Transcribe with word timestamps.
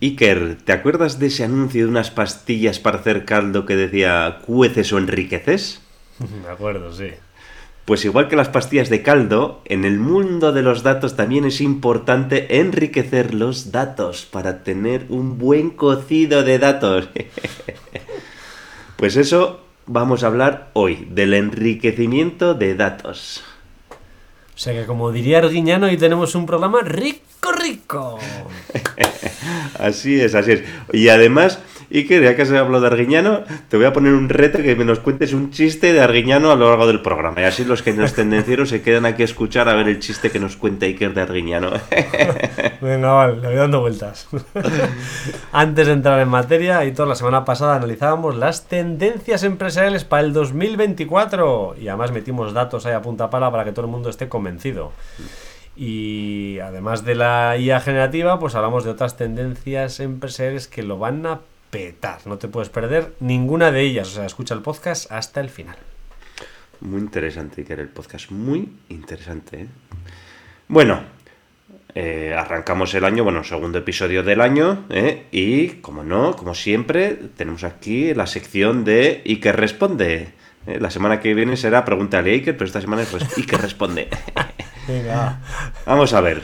Iker, 0.00 0.58
¿te 0.62 0.72
acuerdas 0.72 1.18
de 1.18 1.28
ese 1.28 1.44
anuncio 1.44 1.84
de 1.84 1.90
unas 1.90 2.10
pastillas 2.10 2.78
para 2.78 2.98
hacer 2.98 3.24
caldo 3.24 3.64
que 3.64 3.76
decía 3.76 4.40
cueces 4.44 4.92
o 4.92 4.98
enriqueces? 4.98 5.80
Me 6.42 6.50
acuerdo, 6.50 6.92
sí. 6.92 7.10
Pues 7.86 8.04
igual 8.04 8.28
que 8.28 8.36
las 8.36 8.48
pastillas 8.48 8.90
de 8.90 9.02
caldo, 9.02 9.62
en 9.64 9.84
el 9.84 9.98
mundo 9.98 10.52
de 10.52 10.62
los 10.62 10.82
datos 10.82 11.16
también 11.16 11.44
es 11.46 11.60
importante 11.60 12.58
enriquecer 12.58 13.32
los 13.32 13.70
datos 13.72 14.26
para 14.26 14.64
tener 14.64 15.06
un 15.08 15.38
buen 15.38 15.70
cocido 15.70 16.42
de 16.42 16.58
datos. 16.58 17.08
pues 18.96 19.16
eso 19.16 19.60
vamos 19.86 20.24
a 20.24 20.26
hablar 20.26 20.70
hoy, 20.74 21.06
del 21.10 21.32
enriquecimiento 21.32 22.54
de 22.54 22.74
datos. 22.74 23.44
O 24.56 24.58
sea 24.58 24.72
que 24.72 24.86
como 24.86 25.12
diría 25.12 25.36
Arguiñano, 25.36 25.84
hoy 25.84 25.98
tenemos 25.98 26.34
un 26.34 26.46
programa 26.46 26.80
rico, 26.80 27.52
rico. 27.52 28.18
así 29.78 30.18
es, 30.18 30.34
así 30.34 30.52
es. 30.52 30.62
Y 30.94 31.10
además 31.10 31.58
Iker, 31.92 32.22
ya 32.22 32.34
que 32.34 32.44
se 32.44 32.58
hablado 32.58 32.80
de 32.80 32.86
Arguiñano, 32.88 33.42
te 33.68 33.76
voy 33.76 33.86
a 33.86 33.92
poner 33.92 34.12
un 34.12 34.28
reto 34.28 34.58
que 34.58 34.74
me 34.74 34.84
nos 34.84 34.98
cuentes 34.98 35.32
un 35.32 35.50
chiste 35.50 35.92
de 35.92 36.00
Arguiñano 36.00 36.50
a 36.50 36.56
lo 36.56 36.68
largo 36.68 36.86
del 36.86 37.00
programa. 37.00 37.42
Y 37.42 37.44
así 37.44 37.64
los 37.64 37.82
que 37.82 37.92
nos 37.92 38.14
tendencieros 38.14 38.70
se 38.70 38.82
quedan 38.82 39.06
aquí 39.06 39.22
a 39.22 39.24
escuchar 39.24 39.68
a 39.68 39.74
ver 39.74 39.88
el 39.88 40.00
chiste 40.00 40.30
que 40.30 40.40
nos 40.40 40.56
cuenta 40.56 40.86
Iker 40.86 41.14
de 41.14 41.20
Arguiñano. 41.20 41.70
Venga, 42.80 43.12
vale, 43.12 43.36
le 43.36 43.48
voy 43.48 43.56
dando 43.56 43.80
vueltas. 43.80 44.28
Antes 45.52 45.86
de 45.86 45.92
entrar 45.92 46.20
en 46.20 46.28
materia, 46.28 46.84
y 46.84 46.92
toda 46.92 47.08
la 47.08 47.14
semana 47.14 47.44
pasada 47.44 47.76
analizábamos 47.76 48.36
las 48.36 48.66
tendencias 48.66 49.44
empresariales 49.44 50.04
para 50.04 50.22
el 50.22 50.32
2024. 50.32 51.76
Y 51.80 51.88
además 51.88 52.12
metimos 52.12 52.52
datos 52.52 52.86
ahí 52.86 52.94
a 52.94 53.02
punta 53.02 53.30
pala 53.30 53.50
para 53.50 53.64
que 53.64 53.72
todo 53.72 53.86
el 53.86 53.92
mundo 53.92 54.10
esté 54.10 54.28
convencido. 54.28 54.92
Y 55.76 56.58
además 56.60 57.04
de 57.04 57.14
la 57.14 57.56
IA 57.58 57.80
generativa, 57.80 58.38
pues 58.38 58.54
hablamos 58.54 58.84
de 58.84 58.90
otras 58.90 59.16
tendencias 59.16 60.00
empresariales 60.00 60.68
que 60.68 60.82
lo 60.82 60.98
van 60.98 61.26
a 61.26 61.40
no 62.24 62.38
te 62.38 62.48
puedes 62.48 62.68
perder 62.68 63.14
ninguna 63.20 63.70
de 63.70 63.82
ellas. 63.82 64.08
O 64.08 64.10
sea, 64.12 64.26
escucha 64.26 64.54
el 64.54 64.62
podcast 64.62 65.10
hasta 65.12 65.40
el 65.40 65.50
final. 65.50 65.76
Muy 66.80 67.00
interesante, 67.00 67.64
que 67.64 67.74
el 67.74 67.88
podcast. 67.88 68.30
Muy 68.30 68.68
interesante. 68.88 69.62
¿eh? 69.62 69.66
Bueno, 70.68 71.00
eh, 71.94 72.34
arrancamos 72.36 72.94
el 72.94 73.04
año, 73.04 73.24
bueno, 73.24 73.44
segundo 73.44 73.78
episodio 73.78 74.22
del 74.22 74.40
año, 74.40 74.84
¿eh? 74.90 75.26
y 75.30 75.68
como 75.80 76.02
no, 76.02 76.34
como 76.36 76.54
siempre, 76.54 77.14
tenemos 77.36 77.64
aquí 77.64 78.14
la 78.14 78.26
sección 78.26 78.84
de 78.84 79.22
Iker 79.26 79.56
responde. 79.56 80.34
La 80.66 80.90
semana 80.90 81.20
que 81.20 81.32
viene 81.32 81.56
será 81.56 81.84
Pregúntale 81.84 82.30
a 82.30 82.34
Iker, 82.34 82.56
pero 82.56 82.66
esta 82.66 82.80
semana 82.80 83.02
es 83.02 83.14
Iker 83.38 83.60
responde. 83.60 84.08
Venga. 84.88 85.40
Vamos 85.86 86.12
a 86.12 86.20
ver. 86.20 86.42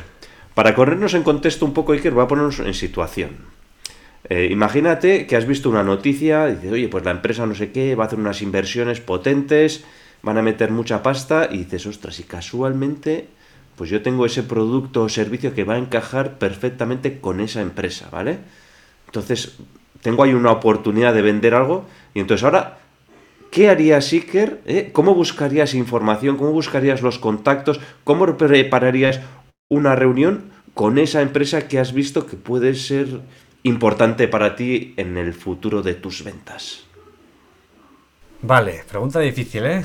Para 0.54 0.76
corrernos 0.76 1.14
en 1.14 1.24
contexto 1.24 1.64
un 1.64 1.72
poco, 1.72 1.92
Iker, 1.92 2.12
voy 2.12 2.24
a 2.24 2.28
ponernos 2.28 2.60
en 2.60 2.74
situación. 2.74 3.61
Eh, 4.28 4.48
imagínate 4.50 5.26
que 5.26 5.36
has 5.36 5.46
visto 5.46 5.68
una 5.68 5.82
noticia, 5.82 6.46
dices, 6.46 6.72
oye, 6.72 6.88
pues 6.88 7.04
la 7.04 7.10
empresa 7.10 7.46
no 7.46 7.54
sé 7.54 7.72
qué 7.72 7.94
va 7.94 8.04
a 8.04 8.06
hacer 8.06 8.18
unas 8.18 8.40
inversiones 8.40 9.00
potentes, 9.00 9.84
van 10.22 10.38
a 10.38 10.42
meter 10.42 10.70
mucha 10.70 11.02
pasta, 11.02 11.48
y 11.50 11.58
dices, 11.58 11.86
ostras, 11.86 12.20
y 12.20 12.22
casualmente, 12.22 13.26
pues 13.76 13.90
yo 13.90 14.02
tengo 14.02 14.24
ese 14.24 14.44
producto 14.44 15.02
o 15.02 15.08
servicio 15.08 15.54
que 15.54 15.64
va 15.64 15.74
a 15.74 15.78
encajar 15.78 16.38
perfectamente 16.38 17.20
con 17.20 17.40
esa 17.40 17.60
empresa, 17.60 18.08
¿vale? 18.10 18.38
Entonces, 19.06 19.56
tengo 20.02 20.22
ahí 20.22 20.34
una 20.34 20.52
oportunidad 20.52 21.14
de 21.14 21.22
vender 21.22 21.54
algo, 21.54 21.84
y 22.14 22.20
entonces 22.20 22.44
ahora, 22.44 22.78
¿qué 23.50 23.68
harías, 23.68 24.12
Iker? 24.12 24.60
Eh? 24.66 24.90
¿Cómo 24.92 25.14
buscarías 25.14 25.74
información? 25.74 26.36
¿Cómo 26.36 26.52
buscarías 26.52 27.02
los 27.02 27.18
contactos? 27.18 27.80
¿Cómo 28.04 28.36
prepararías 28.36 29.20
una 29.68 29.96
reunión 29.96 30.52
con 30.74 30.98
esa 30.98 31.22
empresa 31.22 31.66
que 31.66 31.78
has 31.78 31.92
visto 31.92 32.26
que 32.26 32.36
puede 32.36 32.74
ser 32.74 33.20
importante 33.62 34.28
para 34.28 34.56
ti 34.56 34.94
en 34.96 35.16
el 35.16 35.34
futuro 35.34 35.82
de 35.82 35.94
tus 35.94 36.24
ventas? 36.24 36.84
Vale, 38.42 38.84
pregunta 38.88 39.20
difícil, 39.20 39.64
¿eh? 39.66 39.84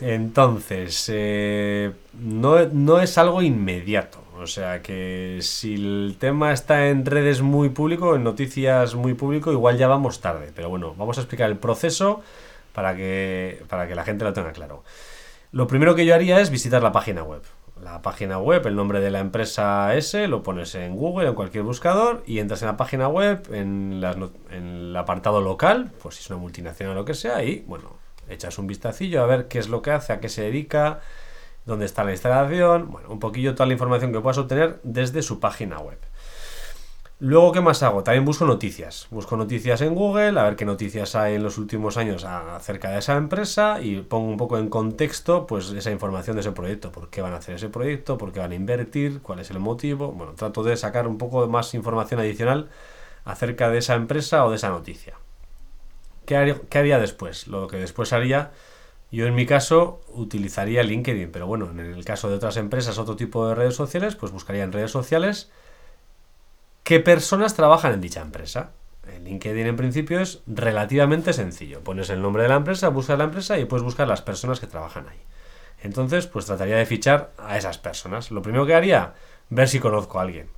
Entonces, 0.00 1.10
eh, 1.12 1.92
no, 2.14 2.66
no, 2.66 3.00
es 3.00 3.18
algo 3.18 3.42
inmediato. 3.42 4.20
O 4.36 4.46
sea 4.46 4.82
que 4.82 5.38
si 5.42 5.74
el 5.74 6.16
tema 6.18 6.52
está 6.52 6.88
en 6.88 7.06
redes 7.06 7.40
muy 7.40 7.68
público, 7.68 8.16
en 8.16 8.24
noticias 8.24 8.94
muy 8.94 9.14
público, 9.14 9.52
igual 9.52 9.78
ya 9.78 9.86
vamos 9.86 10.20
tarde. 10.20 10.50
Pero 10.54 10.68
bueno, 10.68 10.94
vamos 10.96 11.18
a 11.18 11.20
explicar 11.20 11.50
el 11.50 11.56
proceso 11.56 12.22
para 12.72 12.96
que, 12.96 13.62
para 13.68 13.86
que 13.86 13.94
la 13.94 14.04
gente 14.04 14.24
lo 14.24 14.32
tenga 14.32 14.52
claro. 14.52 14.82
Lo 15.52 15.68
primero 15.68 15.94
que 15.94 16.04
yo 16.04 16.14
haría 16.14 16.40
es 16.40 16.50
visitar 16.50 16.82
la 16.82 16.90
página 16.90 17.22
web 17.22 17.42
la 17.82 18.02
página 18.02 18.38
web, 18.38 18.66
el 18.66 18.76
nombre 18.76 19.00
de 19.00 19.10
la 19.10 19.20
empresa 19.20 19.94
S, 19.94 20.28
lo 20.28 20.42
pones 20.42 20.74
en 20.74 20.96
Google, 20.96 21.28
en 21.28 21.34
cualquier 21.34 21.64
buscador, 21.64 22.22
y 22.26 22.38
entras 22.38 22.62
en 22.62 22.68
la 22.68 22.76
página 22.76 23.08
web, 23.08 23.46
en, 23.52 24.02
el 24.50 24.96
apartado 24.96 25.40
local, 25.40 25.92
pues 26.02 26.16
si 26.16 26.22
es 26.22 26.30
una 26.30 26.38
multinacional 26.38 26.96
o 26.96 27.00
lo 27.00 27.04
que 27.04 27.14
sea, 27.14 27.42
y 27.42 27.64
bueno, 27.66 27.96
echas 28.28 28.58
un 28.58 28.66
vistacillo 28.66 29.22
a 29.22 29.26
ver 29.26 29.48
qué 29.48 29.58
es 29.58 29.68
lo 29.68 29.82
que 29.82 29.90
hace, 29.90 30.12
a 30.12 30.20
qué 30.20 30.28
se 30.28 30.42
dedica, 30.42 31.00
dónde 31.66 31.86
está 31.86 32.04
la 32.04 32.12
instalación, 32.12 32.90
bueno, 32.90 33.08
un 33.10 33.18
poquillo 33.18 33.54
toda 33.54 33.66
la 33.66 33.72
información 33.72 34.12
que 34.12 34.20
puedas 34.20 34.38
obtener 34.38 34.80
desde 34.82 35.22
su 35.22 35.40
página 35.40 35.78
web. 35.78 35.98
Luego, 37.20 37.52
¿qué 37.52 37.60
más 37.60 37.82
hago? 37.84 38.02
También 38.02 38.24
busco 38.24 38.44
noticias. 38.44 39.06
Busco 39.10 39.36
noticias 39.36 39.80
en 39.82 39.94
Google, 39.94 40.38
a 40.38 40.42
ver 40.42 40.56
qué 40.56 40.64
noticias 40.64 41.14
hay 41.14 41.36
en 41.36 41.44
los 41.44 41.58
últimos 41.58 41.96
años 41.96 42.24
acerca 42.24 42.90
de 42.90 42.98
esa 42.98 43.16
empresa 43.16 43.80
y 43.80 44.00
pongo 44.00 44.28
un 44.28 44.36
poco 44.36 44.58
en 44.58 44.68
contexto 44.68 45.46
pues 45.46 45.70
esa 45.70 45.92
información 45.92 46.34
de 46.34 46.40
ese 46.40 46.50
proyecto. 46.50 46.90
¿Por 46.90 47.10
qué 47.10 47.22
van 47.22 47.32
a 47.32 47.36
hacer 47.36 47.54
ese 47.54 47.68
proyecto? 47.68 48.18
¿Por 48.18 48.32
qué 48.32 48.40
van 48.40 48.50
a 48.50 48.56
invertir? 48.56 49.22
¿Cuál 49.22 49.38
es 49.38 49.50
el 49.52 49.60
motivo? 49.60 50.10
Bueno, 50.10 50.32
trato 50.34 50.64
de 50.64 50.76
sacar 50.76 51.06
un 51.06 51.16
poco 51.16 51.46
más 51.46 51.72
información 51.74 52.18
adicional 52.18 52.68
acerca 53.24 53.70
de 53.70 53.78
esa 53.78 53.94
empresa 53.94 54.44
o 54.44 54.50
de 54.50 54.56
esa 54.56 54.70
noticia. 54.70 55.14
¿Qué 56.26 56.36
haría, 56.36 56.60
qué 56.68 56.78
haría 56.78 56.98
después? 56.98 57.46
Lo 57.46 57.68
que 57.68 57.76
después 57.76 58.12
haría, 58.12 58.50
yo 59.12 59.26
en 59.26 59.36
mi 59.36 59.46
caso 59.46 60.00
utilizaría 60.08 60.82
LinkedIn, 60.82 61.30
pero 61.30 61.46
bueno, 61.46 61.70
en 61.70 61.78
el 61.78 62.04
caso 62.04 62.28
de 62.28 62.34
otras 62.34 62.56
empresas, 62.56 62.98
otro 62.98 63.14
tipo 63.14 63.46
de 63.46 63.54
redes 63.54 63.76
sociales, 63.76 64.16
pues 64.16 64.32
buscaría 64.32 64.64
en 64.64 64.72
redes 64.72 64.90
sociales 64.90 65.52
¿Qué 66.84 67.00
personas 67.00 67.54
trabajan 67.54 67.94
en 67.94 68.02
dicha 68.02 68.20
empresa? 68.20 68.72
En 69.10 69.24
LinkedIn 69.24 69.66
en 69.66 69.76
principio 69.76 70.20
es 70.20 70.42
relativamente 70.46 71.32
sencillo. 71.32 71.80
Pones 71.80 72.10
el 72.10 72.20
nombre 72.20 72.42
de 72.42 72.50
la 72.50 72.56
empresa, 72.56 72.90
buscas 72.90 73.16
la 73.16 73.24
empresa 73.24 73.58
y 73.58 73.64
puedes 73.64 73.82
buscar 73.82 74.06
las 74.06 74.20
personas 74.20 74.60
que 74.60 74.66
trabajan 74.66 75.08
ahí. 75.08 75.16
Entonces, 75.82 76.26
pues 76.26 76.44
trataría 76.44 76.76
de 76.76 76.84
fichar 76.84 77.30
a 77.38 77.56
esas 77.56 77.78
personas. 77.78 78.30
Lo 78.30 78.42
primero 78.42 78.66
que 78.66 78.74
haría, 78.74 79.14
ver 79.48 79.66
si 79.66 79.80
conozco 79.80 80.18
a 80.18 80.22
alguien. 80.22 80.50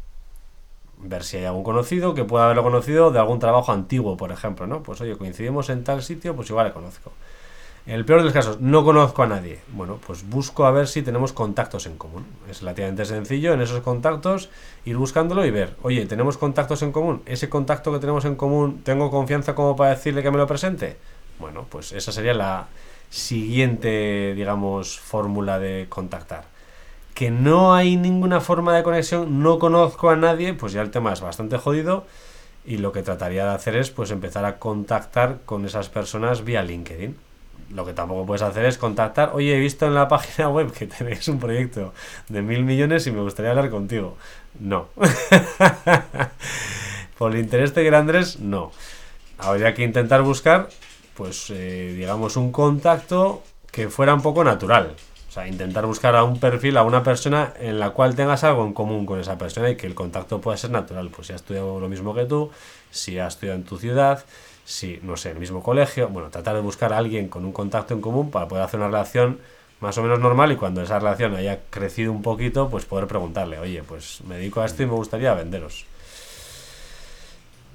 Ver 0.99 1.23
si 1.23 1.37
hay 1.37 1.45
algún 1.45 1.63
conocido 1.63 2.15
que 2.15 2.25
pueda 2.25 2.47
haberlo 2.47 2.65
conocido 2.65 3.13
de 3.13 3.21
algún 3.21 3.39
trabajo 3.39 3.71
antiguo, 3.71 4.17
por 4.17 4.33
ejemplo, 4.33 4.67
¿no? 4.67 4.83
Pues 4.83 5.01
oye, 5.01 5.17
coincidimos 5.17 5.71
en 5.71 5.85
tal 5.85 6.03
sitio, 6.03 6.35
pues 6.35 6.51
igual 6.51 6.67
le 6.67 6.73
conozco. 6.73 7.13
En 7.87 7.95
el 7.95 8.05
peor 8.05 8.19
de 8.19 8.25
los 8.25 8.33
casos, 8.33 8.61
no 8.61 8.85
conozco 8.85 9.23
a 9.23 9.29
nadie. 9.29 9.61
Bueno, 9.69 10.01
pues 10.05 10.29
busco 10.29 10.67
a 10.67 10.73
ver 10.73 10.89
si 10.89 11.03
tenemos 11.03 11.33
contactos 11.33 11.87
en 11.87 11.97
común. 11.97 12.27
Es 12.51 12.61
relativamente 12.61 13.05
sencillo 13.05 13.53
en 13.53 13.61
esos 13.61 13.81
contactos 13.81 14.51
ir 14.85 14.97
buscándolo 14.97 15.47
y 15.47 15.53
ver, 15.53 15.77
oye, 15.83 16.05
¿tenemos 16.07 16.37
contactos 16.37 16.83
en 16.83 16.91
común? 16.91 17.23
¿Ese 17.27 17.49
contacto 17.49 17.93
que 17.93 18.01
tenemos 18.01 18.25
en 18.25 18.35
común 18.35 18.81
tengo 18.83 19.09
confianza 19.13 19.55
como 19.55 19.77
para 19.77 19.91
decirle 19.91 20.25
que 20.25 20.33
me 20.33 20.37
lo 20.37 20.49
presente? 20.49 20.97
Bueno, 21.39 21.65
pues 21.71 21.93
esa 21.93 22.11
sería 22.11 22.35
la 22.35 22.67
siguiente, 23.09 24.35
digamos, 24.35 24.99
fórmula 24.99 25.61
de 25.61 25.87
contactar. 25.89 26.47
Que 27.15 27.31
no 27.31 27.73
hay 27.73 27.97
ninguna 27.97 28.41
forma 28.41 28.75
de 28.77 28.83
conexión, 28.83 29.45
no 29.45 29.61
conozco 29.61 30.11
a 30.11 30.17
nadie, 30.17 30.55
pues 30.55 30.73
ya 30.73 30.83
el 30.83 30.91
tema 30.91 31.13
es 31.13 31.21
bastante 31.21 31.57
jodido 31.57 32.05
y 32.65 32.79
lo 32.79 32.91
que 32.91 33.05
trataría 33.05 33.45
de 33.45 33.55
hacer 33.55 33.77
es 33.77 33.93
pues 33.93 34.11
empezar 34.11 34.45
a 34.45 34.59
contactar 34.59 35.39
con 35.47 35.65
esas 35.65 35.89
personas 35.89 36.43
vía 36.43 36.65
LinkedIn 36.65 37.26
lo 37.71 37.85
que 37.85 37.93
tampoco 37.93 38.27
puedes 38.27 38.43
hacer 38.43 38.65
es 38.67 38.79
contactar, 38.79 39.31
oye, 39.35 39.57
he 39.57 39.61
visto 39.61 39.87
en 39.87 39.95
la 39.95 40.09
página 40.09 40.49
web 40.49 40.73
que 40.73 40.87
tenéis 40.87 41.27
un 41.29 41.39
proyecto 41.39 41.93
de 42.29 42.43
mil 42.43 42.65
millones 42.65 43.07
y 43.07 43.11
me 43.11 43.21
gustaría 43.21 43.51
hablar 43.51 43.71
contigo. 43.71 44.17
No. 44.61 44.89
Por 47.19 47.35
el 47.35 47.41
interés 47.41 47.75
de 47.75 47.97
Andrés, 47.97 48.41
no. 48.41 48.73
Habría 49.39 49.75
que 49.75 49.83
intentar 49.83 50.23
buscar, 50.23 50.69
pues, 51.15 51.51
eh, 51.51 51.95
digamos, 51.97 52.37
un 52.37 52.53
contacto 52.53 53.43
que 53.71 53.89
fuera 53.89 54.15
un 54.15 54.23
poco 54.23 54.45
natural. 54.45 54.95
O 55.29 55.33
sea, 55.33 55.47
intentar 55.47 55.85
buscar 55.85 56.17
a 56.17 56.25
un 56.25 56.41
perfil, 56.41 56.79
a 56.79 56.83
una 56.83 57.03
persona 57.03 57.53
en 57.59 57.79
la 57.79 57.91
cual 57.91 58.15
tengas 58.15 58.45
algo 58.45 58.65
en 58.65 58.73
común 58.73 59.05
con 59.05 59.21
esa 59.21 59.37
persona 59.37 59.69
y 59.69 59.77
que 59.77 59.87
el 59.87 59.95
contacto 59.95 60.41
pueda 60.41 60.57
ser 60.57 60.71
natural. 60.71 61.11
Pues 61.11 61.27
si 61.27 61.35
ha 61.35 61.37
estudiado 61.37 61.79
lo 61.79 61.89
mismo 61.89 62.15
que 62.15 62.25
tú, 62.25 62.51
si 62.91 63.19
ha 63.19 63.27
estudiado 63.27 63.59
en 63.59 63.65
tu 63.65 63.77
ciudad, 63.77 64.25
si, 64.67 64.99
no 65.05 65.17
sé, 65.17 65.31
el 65.31 65.39
mismo 65.39 65.63
colegio, 65.63 66.09
bueno, 66.09 66.29
tratar 66.29 66.57
de 66.57 66.61
buscar 66.61 66.93
a 66.93 66.99
alguien 66.99 67.29
con 67.29 67.45
un 67.45 67.53
contacto 67.53 67.95
en 67.95 68.01
común 68.01 68.33
para 68.33 68.49
poder 68.49 68.65
hacer 68.65 68.81
una 68.81 68.89
relación 68.89 69.39
más 69.81 69.97
o 69.97 70.03
menos 70.03 70.19
normal 70.19 70.51
y 70.51 70.57
cuando 70.57 70.83
esa 70.83 70.99
relación 70.99 71.37
haya 71.37 71.61
crecido 71.71 72.11
un 72.11 72.21
poquito, 72.21 72.69
pues 72.69 72.85
poder 72.85 73.07
preguntarle, 73.07 73.61
oye, 73.61 73.85
pues 73.87 74.23
me 74.27 74.37
dedico 74.37 74.61
a 74.61 74.67
esto 74.67 74.83
y 74.83 74.87
me 74.87 74.93
gustaría 74.93 75.33
venderos. 75.35 75.87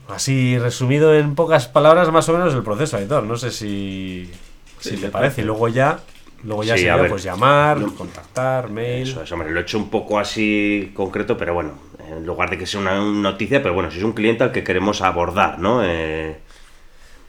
Así 0.09 0.59
resumido 0.59 1.15
en 1.15 1.33
pocas 1.35 1.69
palabras, 1.69 2.11
más 2.11 2.27
o 2.27 2.33
menos 2.33 2.53
el 2.53 2.63
proceso, 2.63 2.97
Aitor. 2.97 3.23
No 3.23 3.37
sé 3.37 3.51
si, 3.51 4.29
si 4.79 4.97
te 4.97 5.09
parece. 5.09 5.41
Y 5.41 5.45
luego 5.45 5.69
ya, 5.69 6.01
luego 6.43 6.63
ya 6.63 6.75
sería 6.75 7.07
pues 7.07 7.23
llamar, 7.23 7.79
contactar, 7.97 8.69
mail. 8.69 9.07
Eso, 9.07 9.23
eso, 9.23 9.37
lo 9.37 9.59
he 9.59 9.61
hecho 9.61 9.77
un 9.77 9.89
poco 9.89 10.19
así 10.19 10.91
concreto, 10.93 11.37
pero 11.37 11.53
bueno, 11.53 11.75
en 12.09 12.25
lugar 12.25 12.49
de 12.49 12.57
que 12.57 12.65
sea 12.65 12.81
una 12.81 12.99
noticia, 12.99 13.61
pero 13.61 13.73
bueno, 13.73 13.89
si 13.89 13.99
es 13.99 14.03
un 14.03 14.11
cliente 14.11 14.43
al 14.43 14.51
que 14.51 14.65
queremos 14.65 15.01
abordar, 15.01 15.59
¿no? 15.59 15.81
Eh, 15.85 16.39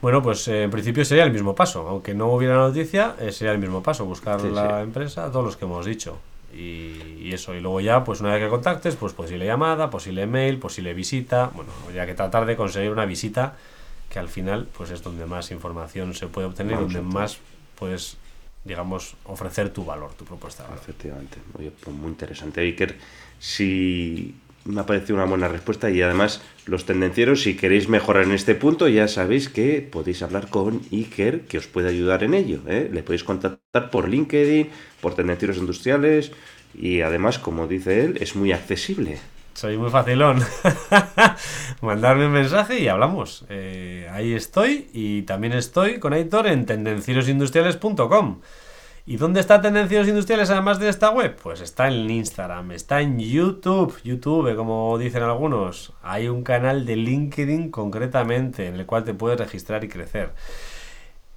bueno, 0.03 0.21
pues 0.21 0.45
eh, 0.49 0.63
en 0.63 0.69
principio 0.69 1.05
sería 1.05 1.23
el 1.23 1.31
mismo 1.31 1.55
paso. 1.55 1.87
Aunque 1.87 2.13
no 2.13 2.27
hubiera 2.27 2.57
noticia, 2.57 3.15
eh, 3.21 3.31
sería 3.31 3.53
el 3.53 3.57
mismo 3.57 3.81
paso. 3.81 4.03
Buscar 4.03 4.41
la 4.41 4.81
empresa, 4.81 5.31
todos 5.31 5.45
los 5.45 5.55
que 5.55 5.63
hemos 5.63 5.85
dicho. 5.85 6.19
Y, 6.53 7.31
eso. 7.31 7.55
Y 7.55 7.61
luego 7.61 7.79
ya, 7.79 8.03
pues 8.03 8.19
una 8.19 8.33
vez 8.33 8.43
que 8.43 8.49
contactes, 8.49 8.97
pues 8.97 9.13
posible 9.13 9.45
llamada, 9.45 9.89
posible 9.89 10.27
mail, 10.27 10.59
posible 10.59 10.93
visita. 10.93 11.51
Bueno, 11.53 11.71
ya 11.95 12.05
que 12.05 12.15
tratar 12.15 12.45
de 12.45 12.57
conseguir 12.57 12.91
una 12.91 13.05
visita 13.05 13.55
que 14.09 14.19
al 14.19 14.27
final, 14.27 14.67
pues 14.77 14.91
es 14.91 15.01
donde 15.01 15.25
más 15.25 15.51
información 15.51 16.13
se 16.13 16.27
puede 16.27 16.47
obtener, 16.47 16.77
donde 16.77 17.01
más 17.01 17.37
puedes, 17.79 18.17
digamos, 18.65 19.15
ofrecer 19.23 19.69
tu 19.69 19.85
valor, 19.85 20.15
tu 20.15 20.25
propuesta. 20.25 20.67
Efectivamente. 20.75 21.37
Oye, 21.57 21.71
pues 21.71 21.95
muy 21.95 22.09
interesante, 22.09 22.59
Iker. 22.59 22.97
Si 23.39 24.35
me 24.65 24.81
ha 24.81 24.85
parecido 24.85 25.15
una 25.15 25.25
buena 25.25 25.47
respuesta 25.47 25.89
y 25.89 26.01
además 26.01 26.41
los 26.65 26.85
tendencieros, 26.85 27.41
si 27.41 27.55
queréis 27.55 27.89
mejorar 27.89 28.23
en 28.23 28.31
este 28.31 28.55
punto, 28.55 28.87
ya 28.87 29.07
sabéis 29.07 29.49
que 29.49 29.81
podéis 29.81 30.21
hablar 30.21 30.49
con 30.49 30.81
Iker, 30.91 31.41
que 31.41 31.57
os 31.57 31.67
puede 31.67 31.89
ayudar 31.89 32.23
en 32.23 32.33
ello. 32.33 32.59
¿eh? 32.67 32.89
Le 32.91 33.03
podéis 33.03 33.23
contactar 33.23 33.89
por 33.89 34.07
LinkedIn, 34.07 34.69
por 35.01 35.15
tendencieros 35.15 35.57
industriales 35.57 36.31
y 36.73 37.01
además, 37.01 37.39
como 37.39 37.67
dice 37.67 38.05
él, 38.05 38.17
es 38.21 38.35
muy 38.35 38.51
accesible. 38.51 39.19
Soy 39.53 39.77
muy 39.77 39.91
facilón. 39.91 40.41
Mandarme 41.81 42.25
un 42.25 42.31
mensaje 42.31 42.79
y 42.79 42.87
hablamos. 42.87 43.45
Eh, 43.49 44.09
ahí 44.11 44.33
estoy 44.33 44.89
y 44.93 45.21
también 45.23 45.53
estoy 45.53 45.99
con 45.99 46.13
Aitor 46.13 46.47
en 46.47 46.65
tendencierosindustriales.com. 46.65 48.41
¿Y 49.05 49.17
dónde 49.17 49.41
está 49.41 49.61
Tendencias 49.61 50.07
Industriales 50.07 50.49
además 50.49 50.79
de 50.79 50.87
esta 50.87 51.09
web? 51.09 51.35
Pues 51.43 51.59
está 51.59 51.89
en 51.89 52.09
Instagram, 52.09 52.71
está 52.71 53.01
en 53.01 53.19
YouTube, 53.19 54.01
YouTube, 54.01 54.55
como 54.55 54.97
dicen 54.97 55.23
algunos. 55.23 55.91
Hay 56.03 56.29
un 56.29 56.41
canal 56.41 56.85
de 56.85 56.95
LinkedIn 56.95 57.69
concretamente 57.69 58.65
en 58.65 58.75
el 58.75 58.85
cual 58.85 59.03
te 59.03 59.13
puedes 59.13 59.37
registrar 59.37 59.83
y 59.83 59.89
crecer. 59.89 60.31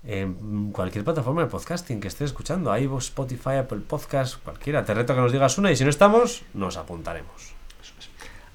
En 0.04 0.70
cualquier 0.70 1.02
plataforma 1.02 1.42
de 1.42 1.48
podcasting 1.48 1.98
que 1.98 2.06
estés 2.06 2.26
escuchando, 2.26 2.70
ahí 2.70 2.88
Spotify, 2.98 3.56
Apple 3.58 3.80
Podcast, 3.80 4.36
cualquiera. 4.44 4.84
Te 4.84 4.94
reto 4.94 5.16
que 5.16 5.20
nos 5.20 5.32
digas 5.32 5.58
una 5.58 5.72
y 5.72 5.76
si 5.76 5.82
no 5.82 5.90
estamos, 5.90 6.44
nos 6.54 6.76
apuntaremos. 6.76 7.56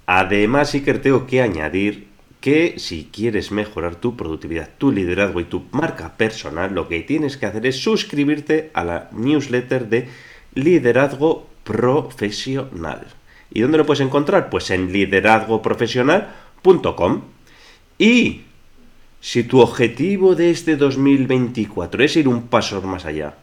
Además, 0.06 0.72
que 0.72 0.94
tengo 0.94 1.28
que 1.28 1.42
añadir 1.42 2.11
que 2.42 2.76
si 2.80 3.08
quieres 3.12 3.52
mejorar 3.52 3.96
tu 3.96 4.18
productividad, 4.18 4.70
tu 4.80 4.92
liderazgo 4.92 5.40
y 5.40 5.46
tu 5.46 5.66
marca 5.72 6.18
personal, 6.18 6.74
lo 6.74 6.90
que 6.90 7.02
tienes 7.02 7.38
que 7.38 7.46
hacer 7.46 7.68
es 7.68 7.82
suscribirte 7.82 8.72
a 8.74 8.84
la 8.84 9.10
newsletter 9.12 9.88
de 9.88 10.10
liderazgo 10.56 11.48
profesional. 11.64 13.06
¿Y 13.52 13.62
dónde 13.62 13.78
lo 13.78 13.86
puedes 13.86 14.02
encontrar? 14.02 14.50
Pues 14.50 14.72
en 14.72 14.92
liderazgoprofesional.com. 14.92 17.22
Y 18.00 18.42
si 19.20 19.44
tu 19.44 19.60
objetivo 19.60 20.34
de 20.34 20.50
este 20.50 20.78
2024 20.78 22.04
es 22.04 22.16
ir 22.16 22.28
un 22.28 22.48
paso 22.48 22.82
más 22.82 23.06
allá, 23.06 23.36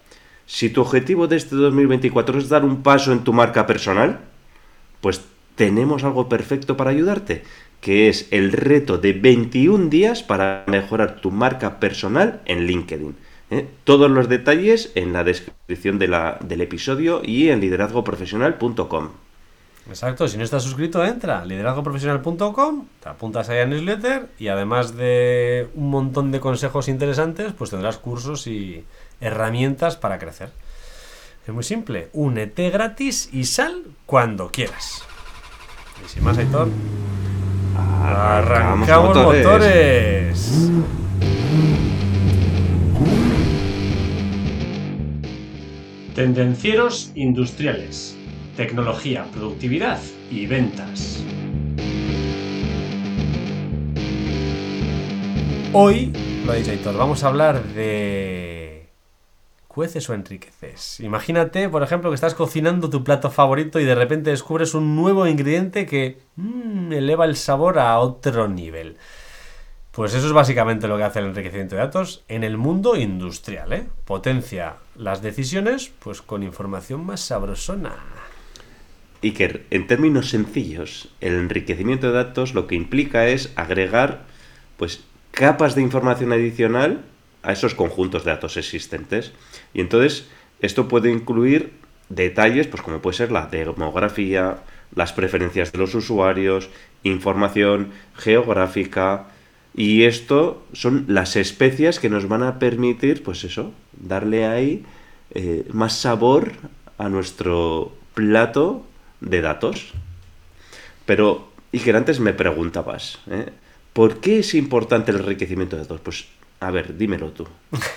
si 0.45 0.71
tu 0.71 0.81
objetivo 0.81 1.29
de 1.29 1.37
este 1.37 1.55
2024 1.55 2.41
es 2.41 2.49
dar 2.49 2.65
un 2.65 2.83
paso 2.83 3.12
en 3.12 3.23
tu 3.23 3.33
marca 3.33 3.65
personal, 3.65 4.19
pues 5.00 5.21
tenemos 5.55 6.03
algo 6.03 6.29
perfecto 6.29 6.77
para 6.77 6.91
ayudarte 6.91 7.45
que 7.80 8.08
es 8.08 8.28
el 8.30 8.52
reto 8.52 8.98
de 8.98 9.12
21 9.12 9.88
días 9.88 10.22
para 10.22 10.64
mejorar 10.66 11.20
tu 11.20 11.30
marca 11.30 11.78
personal 11.78 12.40
en 12.44 12.66
LinkedIn. 12.66 13.16
¿eh? 13.50 13.66
Todos 13.84 14.10
los 14.10 14.28
detalles 14.28 14.92
en 14.94 15.12
la 15.12 15.25
descripción 15.25 15.98
del 15.98 16.60
episodio 16.60 17.22
y 17.25 17.48
en 17.50 17.60
liderazgoprofesional.com. 17.60 19.10
Exacto, 19.88 20.28
si 20.28 20.36
no 20.36 20.44
estás 20.44 20.64
suscrito, 20.64 21.02
entra 21.02 21.40
a 21.40 21.46
liderazgoprofesional.com, 21.46 22.86
te 23.02 23.08
apuntas 23.08 23.48
ahí 23.48 23.60
a 23.60 23.66
newsletter 23.66 24.28
y 24.38 24.48
además 24.48 24.94
de 24.94 25.69
un 25.75 25.88
montón 25.88 26.30
de 26.30 26.40
consejos 26.40 26.88
interesantes, 26.88 27.54
pues 27.56 27.70
tendrás 27.70 27.96
cursos 27.96 28.46
y 28.46 28.84
herramientas 29.20 29.96
para 29.96 30.19
crecer. 30.19 30.50
Es 31.46 31.54
muy 31.54 31.64
simple, 31.64 32.10
únete 32.12 32.69
gratis 32.69 33.30
y 33.32 33.44
sal 33.44 33.84
cuando 34.04 34.50
quieras. 34.50 35.02
Y 36.04 36.08
sin 36.10 36.22
más, 36.22 36.36
Aitor. 36.36 36.69
Arrancamos, 37.78 39.16
motores. 39.16 40.70
Tendencieros 46.14 47.12
industriales. 47.14 48.16
Tecnología, 48.56 49.25
productividad 49.32 50.00
y 50.30 50.46
ventas. 50.46 51.22
Hoy, 55.72 56.12
lo 56.44 56.52
ha 56.52 56.54
dicho 56.56 56.72
Héctor, 56.72 56.96
vamos 56.96 57.22
a 57.22 57.28
hablar 57.28 57.62
de 57.62 58.88
¿Cueces 59.78 60.10
o 60.10 60.14
enriqueces? 60.14 60.98
Imagínate, 60.98 61.69
por 61.69 61.84
ejemplo, 61.84 62.10
que 62.10 62.16
estás 62.16 62.34
cocinando 62.34 62.90
tu 62.90 63.04
plato 63.04 63.30
favorito 63.30 63.78
y 63.78 63.84
de 63.84 63.94
repente 63.94 64.30
descubres 64.30 64.75
un 64.75 64.96
nuevo 64.96 65.25
ingrediente 65.28 65.86
que 65.86 66.19
eleva 66.93 67.25
el 67.25 67.37
sabor 67.37 67.79
a 67.79 67.99
otro 67.99 68.49
nivel. 68.49 68.96
Pues 69.93 70.14
eso 70.14 70.26
es 70.26 70.32
básicamente 70.32 70.87
lo 70.87 70.96
que 70.96 71.02
hace 71.02 71.19
el 71.19 71.26
enriquecimiento 71.26 71.75
de 71.75 71.82
datos 71.82 72.23
en 72.29 72.44
el 72.44 72.56
mundo 72.56 72.94
industrial. 72.94 73.73
¿eh? 73.73 73.87
Potencia 74.05 74.76
las 74.96 75.23
decisiones 75.23 75.90
pues 75.99 76.23
con 76.23 76.43
información 76.43 77.05
más 77.05 77.20
sabrosona. 77.20 77.96
Iker, 79.23 79.67
en 79.70 79.88
términos 79.88 80.31
sencillos, 80.31 81.08
el 81.20 81.35
enriquecimiento 81.35 82.08
de 82.08 82.12
datos 82.12 82.55
lo 82.55 82.69
que 82.69 82.76
implica 82.76 83.26
es 83.26 83.52
agregar 83.56 84.26
pues 84.76 85.02
capas 85.32 85.75
de 85.75 85.82
información 85.82 86.32
adicional 86.32 87.05
a 87.43 87.52
esos 87.52 87.75
conjuntos 87.75 88.25
de 88.25 88.31
datos 88.31 88.56
existentes. 88.56 89.32
Y 89.75 89.81
entonces 89.81 90.29
esto 90.61 90.87
puede 90.87 91.11
incluir 91.11 91.73
detalles, 92.08 92.67
pues 92.69 92.82
como 92.82 93.00
puede 93.00 93.17
ser 93.17 93.32
la 93.32 93.46
demografía, 93.46 94.58
las 94.94 95.12
preferencias 95.12 95.73
de 95.73 95.79
los 95.79 95.94
usuarios, 95.94 96.70
información 97.02 97.90
geográfica, 98.17 99.26
y 99.75 100.05
esto 100.05 100.62
son 100.73 101.05
las 101.08 101.37
especias 101.37 102.00
que 102.00 102.11
nos 102.11 102.26
van 102.26 102.43
a 102.43 102.58
permitir, 102.58 103.23
pues 103.23 103.44
eso, 103.44 103.73
darle 103.93 104.46
ahí 104.46 104.85
eh, 105.35 105.67
más 105.73 105.94
sabor 105.94 106.52
a 106.99 107.08
nuestro 107.08 107.93
plato 108.14 108.85
de 109.20 109.40
datos. 109.40 109.93
Pero, 111.06 111.49
y 111.70 111.79
que 111.79 111.93
antes 111.93 112.19
me 112.19 112.32
preguntabas, 112.32 113.19
¿eh? 113.31 113.50
¿por 113.93 114.20
qué 114.20 114.40
es 114.40 114.55
importante 114.55 115.11
el 115.12 115.19
enriquecimiento 115.19 115.76
de 115.76 115.83
datos? 115.83 116.00
Pues 116.00 116.26
a 116.61 116.71
ver, 116.71 116.97
dímelo 116.97 117.30
tú. 117.30 117.47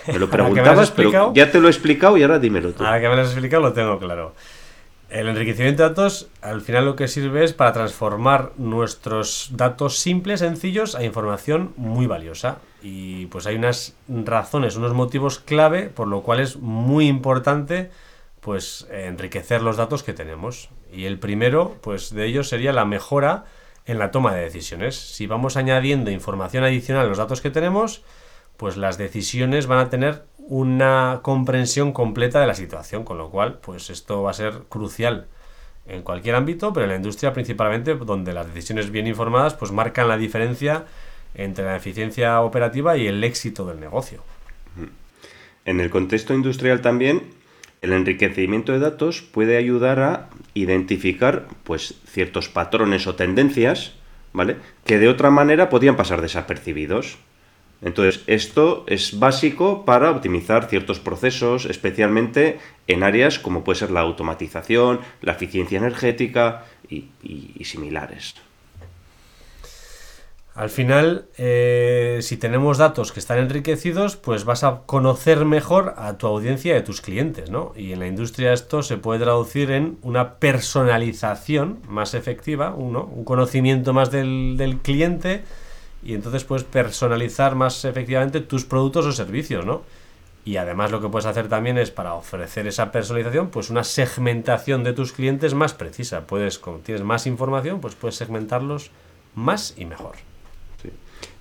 Me 0.07 0.19
lo 0.19 0.29
preguntabas, 0.29 0.91
pero 0.91 1.33
ya 1.33 1.51
te 1.51 1.60
lo 1.60 1.67
he 1.67 1.71
explicado 1.71 2.17
y 2.17 2.24
ahora 2.24 2.38
dímelo 2.38 2.74
tú. 2.74 2.83
Ahora 2.83 3.01
que 3.01 3.10
me 3.10 3.15
lo 3.15 3.21
has 3.21 3.31
explicado 3.31 3.63
lo 3.63 3.74
tengo 3.74 3.98
claro. 4.00 4.36
El 5.12 5.27
enriquecimiento 5.27 5.84
de 5.84 5.89
datos 5.89 6.30
al 6.41 6.62
final 6.62 6.86
lo 6.86 6.96
que 6.96 7.10
sirve 7.10 7.44
es 7.44 7.51
para 7.51 7.74
transformar 7.74 8.53
nuestros 8.56 9.50
datos 9.51 10.00
simples, 10.00 10.39
sencillos, 10.39 10.96
a 10.96 11.03
información 11.03 11.74
muy 11.75 12.08
valiosa. 12.08 12.60
Y 12.82 13.25
pues 13.25 13.46
hay 13.46 13.58
unas 13.58 13.98
razones, 14.08 14.77
unos 14.77 14.94
motivos 14.94 15.38
clave 15.39 15.89
por 15.89 16.08
lo 16.08 16.24
cual 16.24 16.39
es 16.39 16.56
muy 16.56 17.08
importante 17.08 17.91
pues 18.39 18.88
enriquecer 18.89 19.62
los 19.62 19.75
datos 19.75 20.01
que 20.01 20.13
tenemos. 20.13 20.70
Y 20.94 21.03
el 21.03 21.20
primero 21.20 21.75
pues 21.82 22.13
de 22.13 22.25
ellos 22.25 22.48
sería 22.48 22.72
la 22.72 22.86
mejora 22.86 23.44
en 23.86 24.00
la 24.00 24.12
toma 24.12 24.34
de 24.34 24.44
decisiones. 24.44 24.96
Si 24.96 25.27
vamos 25.27 25.58
añadiendo 25.58 26.10
información 26.10 26.63
adicional 26.63 27.06
a 27.06 27.10
los 27.10 27.18
datos 27.18 27.41
que 27.41 27.50
tenemos, 27.50 28.01
pues 28.56 28.77
las 28.77 28.98
decisiones 28.98 29.68
van 29.68 29.80
a 29.80 29.89
tener 29.89 30.24
una 30.51 31.22
comprensión 31.22 31.93
completa 31.93 32.41
de 32.41 32.46
la 32.46 32.55
situación, 32.55 33.05
con 33.05 33.17
lo 33.17 33.29
cual, 33.29 33.60
pues 33.60 33.89
esto 33.89 34.22
va 34.22 34.31
a 34.31 34.34
ser 34.34 34.63
crucial 34.67 35.27
en 35.88 36.01
cualquier 36.01 36.36
ámbito, 36.36 36.74
pero 36.74 36.84
en 36.84 36.89
la 36.89 36.98
industria 36.98 37.31
principalmente, 37.31 37.96
donde 37.96 38.34
las 38.34 38.53
decisiones 38.53 38.91
bien 38.91 39.08
informadas, 39.08 39.53
pues 39.53 39.72
marcan 39.72 40.10
la 40.10 40.17
diferencia 40.17 40.84
entre 41.36 41.63
la 41.63 41.77
eficiencia 41.77 42.41
operativa 42.41 42.98
y 42.98 43.08
el 43.08 43.24
éxito 43.24 43.65
del 43.65 43.79
negocio. 43.79 44.24
En 45.63 45.79
el 45.79 45.89
contexto 45.89 46.34
industrial 46.34 46.81
también, 46.81 47.29
el 47.81 47.93
enriquecimiento 47.93 48.74
de 48.74 48.79
datos 48.79 49.22
puede 49.22 49.55
ayudar 49.55 50.01
a 50.01 50.29
identificar 50.53 51.48
pues, 51.63 51.96
ciertos 52.05 52.50
patrones 52.50 53.08
o 53.08 53.15
tendencias, 53.15 53.93
¿vale? 54.34 54.58
Que 54.84 55.00
de 55.00 55.08
otra 55.08 55.29
manera 55.29 55.70
podían 55.70 55.96
pasar 55.96 56.22
desapercibidos. 56.22 57.20
Entonces, 57.81 58.23
esto 58.27 58.83
es 58.88 59.17
básico 59.19 59.85
para 59.85 60.11
optimizar 60.11 60.69
ciertos 60.69 61.00
procesos, 61.00 61.65
especialmente 61.65 62.59
en 62.88 63.01
áreas 63.03 63.39
como 63.39 63.63
puede 63.63 63.79
ser 63.79 63.91
la 63.91 64.01
automatización, 64.01 65.00
la 65.21 65.33
eficiencia 65.33 65.79
energética 65.79 66.65
y, 66.88 67.09
similares. 67.63 68.35
al 70.53 70.69
final, 70.69 71.25
eh, 71.38 72.19
si 72.21 72.35
tenemos 72.35 72.77
datos 72.77 73.13
que 73.13 73.21
están 73.21 73.39
enriquecidos, 73.39 74.17
pues 74.17 74.43
vas 74.43 74.63
a 74.63 74.81
conocer 74.85 75.45
mejor 75.45 75.95
a 75.97 76.17
tu 76.17 76.27
audiencia 76.27 76.75
y 76.75 76.77
a 76.77 76.83
tus 76.83 77.01
clientes, 77.01 77.50
¿no? 77.50 77.71
Y 77.75 77.93
en 77.93 78.00
la 78.00 78.07
industria 78.07 78.51
esto 78.51 78.83
se 78.83 78.97
puede 78.97 79.21
traducir 79.21 79.71
en 79.71 79.97
una 80.01 80.35
personalización 80.35 81.79
más 81.88 82.13
efectiva, 82.13 82.75
uno, 82.75 83.05
un 83.05 83.23
conocimiento 83.23 83.93
más 83.93 84.11
del, 84.11 84.55
del 84.57 84.79
cliente 84.79 85.43
y 86.03 86.13
entonces 86.13 86.43
puedes 86.43 86.63
personalizar 86.63 87.55
más 87.55 87.86
efectivamente 87.86 88.41
tus 88.41 88.65
productos 88.65 89.05
o 89.05 89.12
servicios, 89.12 89.65
¿no? 89.65 89.84
Y 90.43 90.58
además 90.58 90.91
lo 90.91 91.01
que 91.01 91.10
puedes 91.10 91.27
hacer 91.27 91.48
también 91.48 91.77
es 91.77 91.91
para 91.91 92.15
ofrecer 92.15 92.65
esa 92.65 92.91
personalización, 92.91 93.50
pues 93.50 93.70
una 93.70 93.84
segmentación 93.84 94.84
de 94.84 94.93
tus 94.93 95.12
clientes 95.12 95.53
más 95.53 95.74
precisa. 95.74 96.25
Puedes, 96.25 96.58
como 96.58 96.79
tienes 96.79 97.03
más 97.03 97.27
información, 97.27 97.79
pues 97.79 97.93
puedes 97.93 98.15
segmentarlos 98.15 98.89
más 99.36 99.75
y 99.77 99.86
mejor. 99.86 100.15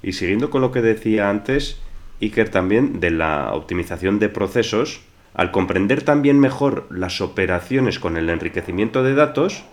Y 0.03 0.13
siguiendo 0.13 0.51
con 0.51 0.61
lo 0.61 0.71
que 0.71 0.83
decía 0.83 1.31
antes, 1.31 1.79
Iker 2.21 2.51
también 2.51 3.01
de 3.01 3.11
la 3.11 3.55
optimización 3.55 4.19
de 4.19 4.29
procesos, 4.29 5.01
al 5.33 5.51
comprender 5.51 6.03
también 6.03 6.39
mejor 6.39 6.87
las 6.91 7.23
operaciones 7.23 7.99
con 7.99 8.19
el 8.19 8.29
enriquecimiento 8.29 9.03
de 9.03 9.15
datos, 9.15 9.65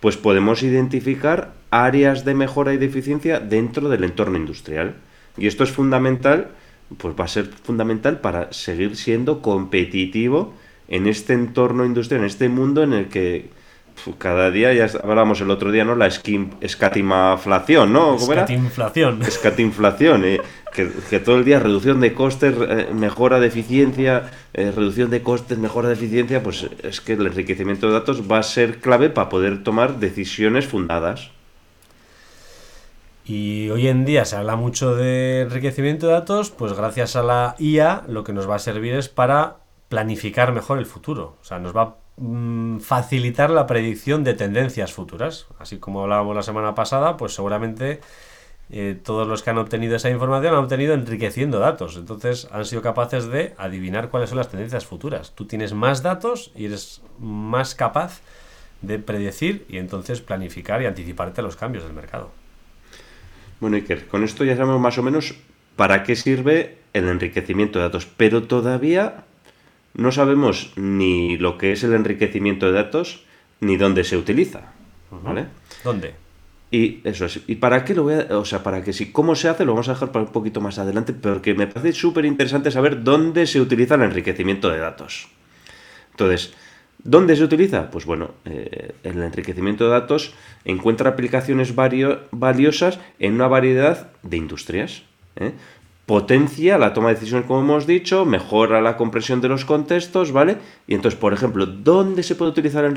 pues 0.00 0.16
podemos 0.16 0.62
identificar 0.62 1.52
áreas 1.82 2.24
de 2.24 2.34
mejora 2.34 2.74
y 2.74 2.78
de 2.78 2.86
eficiencia 2.86 3.40
dentro 3.40 3.88
del 3.88 4.04
entorno 4.04 4.36
industrial. 4.36 4.94
Y 5.36 5.46
esto 5.46 5.64
es 5.64 5.72
fundamental 5.72 6.50
pues 6.98 7.14
va 7.18 7.24
a 7.24 7.28
ser 7.28 7.46
fundamental 7.46 8.20
para 8.20 8.52
seguir 8.52 8.96
siendo 8.96 9.42
competitivo 9.42 10.54
en 10.88 11.06
este 11.06 11.32
entorno 11.32 11.84
industrial, 11.84 12.20
en 12.20 12.26
este 12.26 12.48
mundo 12.48 12.82
en 12.82 12.92
el 12.92 13.08
que 13.08 13.50
cada 14.18 14.50
día, 14.50 14.72
ya 14.74 14.88
hablábamos 15.02 15.40
el 15.40 15.50
otro 15.50 15.70
día, 15.70 15.84
¿no? 15.84 15.94
La 15.94 16.08
escatimaflación, 16.08 17.92
¿no? 17.92 18.16
¿Cómo 18.16 18.32
Escatinflación. 18.32 19.22
Escatinflación, 19.22 20.24
eh, 20.24 20.40
que, 20.72 21.20
todo 21.20 21.36
el 21.36 21.44
día 21.44 21.60
reducción 21.60 22.00
de 22.00 22.12
costes, 22.12 22.54
eh, 22.58 22.88
mejora 22.92 23.38
de 23.38 23.46
eficiencia, 23.46 24.30
eh, 24.52 24.72
reducción 24.74 25.10
de 25.10 25.22
costes, 25.22 25.58
mejora 25.58 25.88
de 25.88 25.94
eficiencia, 25.94 26.42
pues 26.42 26.66
es 26.82 27.00
que 27.00 27.12
el 27.12 27.24
enriquecimiento 27.24 27.86
de 27.86 27.92
datos 27.92 28.30
va 28.30 28.38
a 28.38 28.42
ser 28.42 28.80
clave 28.80 29.10
para 29.10 29.28
poder 29.28 29.62
tomar 29.62 30.00
decisiones 30.00 30.66
fundadas. 30.66 31.30
Y 33.26 33.70
hoy 33.70 33.88
en 33.88 34.04
día 34.04 34.26
se 34.26 34.36
habla 34.36 34.54
mucho 34.54 34.94
de 34.94 35.42
enriquecimiento 35.42 36.06
de 36.06 36.12
datos, 36.12 36.50
pues 36.50 36.74
gracias 36.74 37.16
a 37.16 37.22
la 37.22 37.56
IA 37.58 38.04
lo 38.06 38.22
que 38.22 38.34
nos 38.34 38.48
va 38.48 38.56
a 38.56 38.58
servir 38.58 38.94
es 38.94 39.08
para 39.08 39.56
planificar 39.88 40.52
mejor 40.52 40.78
el 40.78 40.84
futuro. 40.84 41.36
O 41.40 41.44
sea, 41.44 41.58
nos 41.58 41.74
va 41.74 41.82
a 41.82 41.94
mm, 42.18 42.80
facilitar 42.80 43.48
la 43.48 43.66
predicción 43.66 44.24
de 44.24 44.34
tendencias 44.34 44.92
futuras. 44.92 45.46
Así 45.58 45.78
como 45.78 46.02
hablábamos 46.02 46.36
la 46.36 46.42
semana 46.42 46.74
pasada, 46.74 47.16
pues 47.16 47.34
seguramente 47.34 48.02
eh, 48.68 49.00
todos 49.02 49.26
los 49.26 49.42
que 49.42 49.50
han 49.50 49.58
obtenido 49.58 49.96
esa 49.96 50.10
información 50.10 50.54
han 50.54 50.64
obtenido 50.64 50.92
enriqueciendo 50.92 51.60
datos. 51.60 51.96
Entonces 51.96 52.46
han 52.52 52.66
sido 52.66 52.82
capaces 52.82 53.28
de 53.28 53.54
adivinar 53.56 54.10
cuáles 54.10 54.28
son 54.28 54.36
las 54.36 54.50
tendencias 54.50 54.84
futuras. 54.84 55.32
Tú 55.34 55.46
tienes 55.46 55.72
más 55.72 56.02
datos 56.02 56.52
y 56.54 56.66
eres 56.66 57.00
más 57.18 57.74
capaz 57.74 58.20
de 58.82 58.98
predecir 58.98 59.64
y 59.70 59.78
entonces 59.78 60.20
planificar 60.20 60.82
y 60.82 60.86
anticiparte 60.86 61.40
a 61.40 61.44
los 61.44 61.56
cambios 61.56 61.84
del 61.84 61.94
mercado. 61.94 62.43
Bueno, 63.64 63.78
Iker, 63.78 64.08
con 64.08 64.24
esto 64.24 64.44
ya 64.44 64.56
sabemos 64.56 64.78
más 64.78 64.98
o 64.98 65.02
menos 65.02 65.36
para 65.74 66.02
qué 66.02 66.16
sirve 66.16 66.76
el 66.92 67.08
enriquecimiento 67.08 67.78
de 67.78 67.86
datos, 67.86 68.04
pero 68.04 68.42
todavía 68.42 69.24
no 69.94 70.12
sabemos 70.12 70.74
ni 70.76 71.38
lo 71.38 71.56
que 71.56 71.72
es 71.72 71.82
el 71.82 71.94
enriquecimiento 71.94 72.66
de 72.66 72.72
datos 72.72 73.24
ni 73.60 73.78
dónde 73.78 74.04
se 74.04 74.18
utiliza. 74.18 74.74
¿Vale? 75.10 75.46
¿Dónde? 75.82 76.12
Y 76.70 77.00
eso 77.04 77.24
es. 77.24 77.40
¿Y 77.46 77.54
para 77.54 77.86
qué 77.86 77.94
lo 77.94 78.02
voy 78.02 78.16
a.? 78.16 78.36
O 78.36 78.44
sea, 78.44 78.62
para 78.62 78.84
que 78.84 78.92
si. 78.92 79.10
¿Cómo 79.12 79.34
se 79.34 79.48
hace? 79.48 79.64
Lo 79.64 79.72
vamos 79.72 79.88
a 79.88 79.94
dejar 79.94 80.12
para 80.12 80.26
un 80.26 80.32
poquito 80.32 80.60
más 80.60 80.78
adelante, 80.78 81.14
porque 81.14 81.54
me 81.54 81.66
parece 81.66 81.94
súper 81.94 82.26
interesante 82.26 82.70
saber 82.70 83.02
dónde 83.02 83.46
se 83.46 83.62
utiliza 83.62 83.94
el 83.94 84.02
enriquecimiento 84.02 84.68
de 84.68 84.76
datos. 84.76 85.28
Entonces, 86.10 86.52
¿Dónde 87.04 87.36
se 87.36 87.44
utiliza? 87.44 87.90
Pues 87.90 88.06
bueno, 88.06 88.30
eh, 88.46 88.94
el 89.02 89.22
enriquecimiento 89.22 89.84
de 89.84 89.90
datos 89.90 90.34
encuentra 90.64 91.10
aplicaciones 91.10 91.74
valiosas 91.74 92.98
en 93.18 93.34
una 93.34 93.46
variedad 93.46 94.10
de 94.22 94.38
industrias. 94.38 95.02
¿eh? 95.36 95.52
Potencia 96.06 96.78
la 96.78 96.94
toma 96.94 97.08
de 97.08 97.16
decisiones, 97.16 97.46
como 97.46 97.60
hemos 97.60 97.86
dicho, 97.86 98.24
mejora 98.24 98.80
la 98.80 98.96
comprensión 98.96 99.42
de 99.42 99.48
los 99.48 99.66
contextos, 99.66 100.32
¿vale? 100.32 100.56
Y 100.86 100.94
entonces, 100.94 101.20
por 101.20 101.34
ejemplo, 101.34 101.66
¿dónde 101.66 102.22
se 102.22 102.36
puede 102.36 102.50
utilizar 102.52 102.84
el 102.84 102.96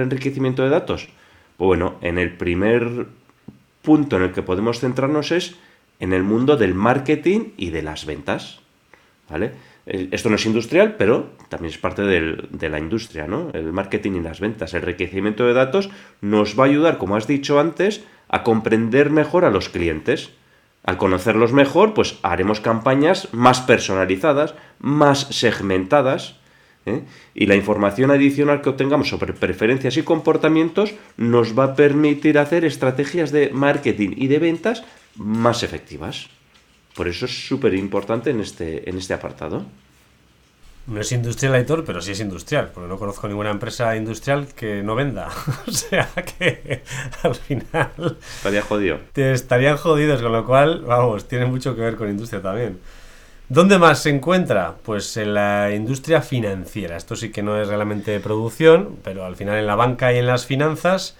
enriquecimiento 0.00 0.62
de 0.62 0.68
datos? 0.68 1.08
Pues 1.56 1.66
bueno, 1.66 1.96
en 2.02 2.18
el 2.18 2.36
primer 2.36 3.06
punto 3.82 4.16
en 4.16 4.22
el 4.22 4.32
que 4.32 4.42
podemos 4.42 4.78
centrarnos 4.78 5.32
es 5.32 5.56
en 5.98 6.12
el 6.12 6.22
mundo 6.22 6.56
del 6.56 6.74
marketing 6.74 7.50
y 7.56 7.70
de 7.70 7.82
las 7.82 8.06
ventas, 8.06 8.60
¿vale? 9.28 9.52
Esto 9.86 10.28
no 10.28 10.36
es 10.36 10.46
industrial, 10.46 10.96
pero 10.98 11.30
también 11.48 11.72
es 11.72 11.78
parte 11.78 12.02
de 12.02 12.68
la 12.68 12.78
industria, 12.78 13.26
¿no? 13.26 13.50
El 13.54 13.72
marketing 13.72 14.12
y 14.12 14.20
las 14.20 14.40
ventas. 14.40 14.74
El 14.74 14.82
enriquecimiento 14.82 15.46
de 15.46 15.54
datos 15.54 15.90
nos 16.20 16.58
va 16.58 16.64
a 16.64 16.66
ayudar, 16.68 16.98
como 16.98 17.16
has 17.16 17.26
dicho 17.26 17.58
antes, 17.58 18.04
a 18.28 18.42
comprender 18.42 19.10
mejor 19.10 19.44
a 19.44 19.50
los 19.50 19.68
clientes. 19.68 20.30
Al 20.84 20.96
conocerlos 20.96 21.52
mejor, 21.52 21.92
pues 21.94 22.18
haremos 22.22 22.60
campañas 22.60 23.28
más 23.32 23.60
personalizadas, 23.60 24.54
más 24.78 25.26
segmentadas. 25.30 26.36
¿eh? 26.86 27.02
Y 27.34 27.46
la 27.46 27.56
información 27.56 28.10
adicional 28.10 28.62
que 28.62 28.70
obtengamos 28.70 29.08
sobre 29.08 29.32
preferencias 29.32 29.96
y 29.96 30.02
comportamientos 30.02 30.94
nos 31.16 31.58
va 31.58 31.64
a 31.64 31.74
permitir 31.74 32.38
hacer 32.38 32.64
estrategias 32.64 33.32
de 33.32 33.50
marketing 33.50 34.10
y 34.16 34.28
de 34.28 34.38
ventas 34.38 34.84
más 35.16 35.62
efectivas. 35.62 36.30
Por 37.00 37.08
eso 37.08 37.24
es 37.24 37.46
súper 37.46 37.72
importante 37.72 38.28
en 38.28 38.40
este, 38.40 38.86
en 38.86 38.98
este 38.98 39.14
apartado. 39.14 39.64
No 40.86 41.00
es 41.00 41.10
industrial, 41.12 41.54
Aitor, 41.54 41.82
pero 41.82 42.02
sí 42.02 42.12
es 42.12 42.20
industrial, 42.20 42.72
porque 42.74 42.90
no 42.90 42.98
conozco 42.98 43.26
ninguna 43.26 43.48
empresa 43.48 43.96
industrial 43.96 44.48
que 44.48 44.82
no 44.82 44.94
venda. 44.94 45.30
o 45.66 45.72
sea 45.72 46.10
que 46.12 46.82
al 47.22 47.34
final. 47.34 48.18
Estaría 48.36 48.60
jodido. 48.60 48.98
Te 49.14 49.32
estarían 49.32 49.78
jodidos, 49.78 50.20
con 50.20 50.32
lo 50.32 50.44
cual, 50.44 50.82
vamos, 50.82 51.26
tiene 51.26 51.46
mucho 51.46 51.74
que 51.74 51.80
ver 51.80 51.96
con 51.96 52.10
industria 52.10 52.42
también. 52.42 52.78
¿Dónde 53.48 53.78
más 53.78 54.00
se 54.00 54.10
encuentra? 54.10 54.74
Pues 54.82 55.16
en 55.16 55.32
la 55.32 55.72
industria 55.74 56.20
financiera. 56.20 56.98
Esto 56.98 57.16
sí 57.16 57.30
que 57.30 57.42
no 57.42 57.58
es 57.58 57.68
realmente 57.68 58.20
producción, 58.20 58.98
pero 59.02 59.24
al 59.24 59.36
final 59.36 59.56
en 59.56 59.66
la 59.66 59.74
banca 59.74 60.12
y 60.12 60.18
en 60.18 60.26
las 60.26 60.44
finanzas 60.44 61.16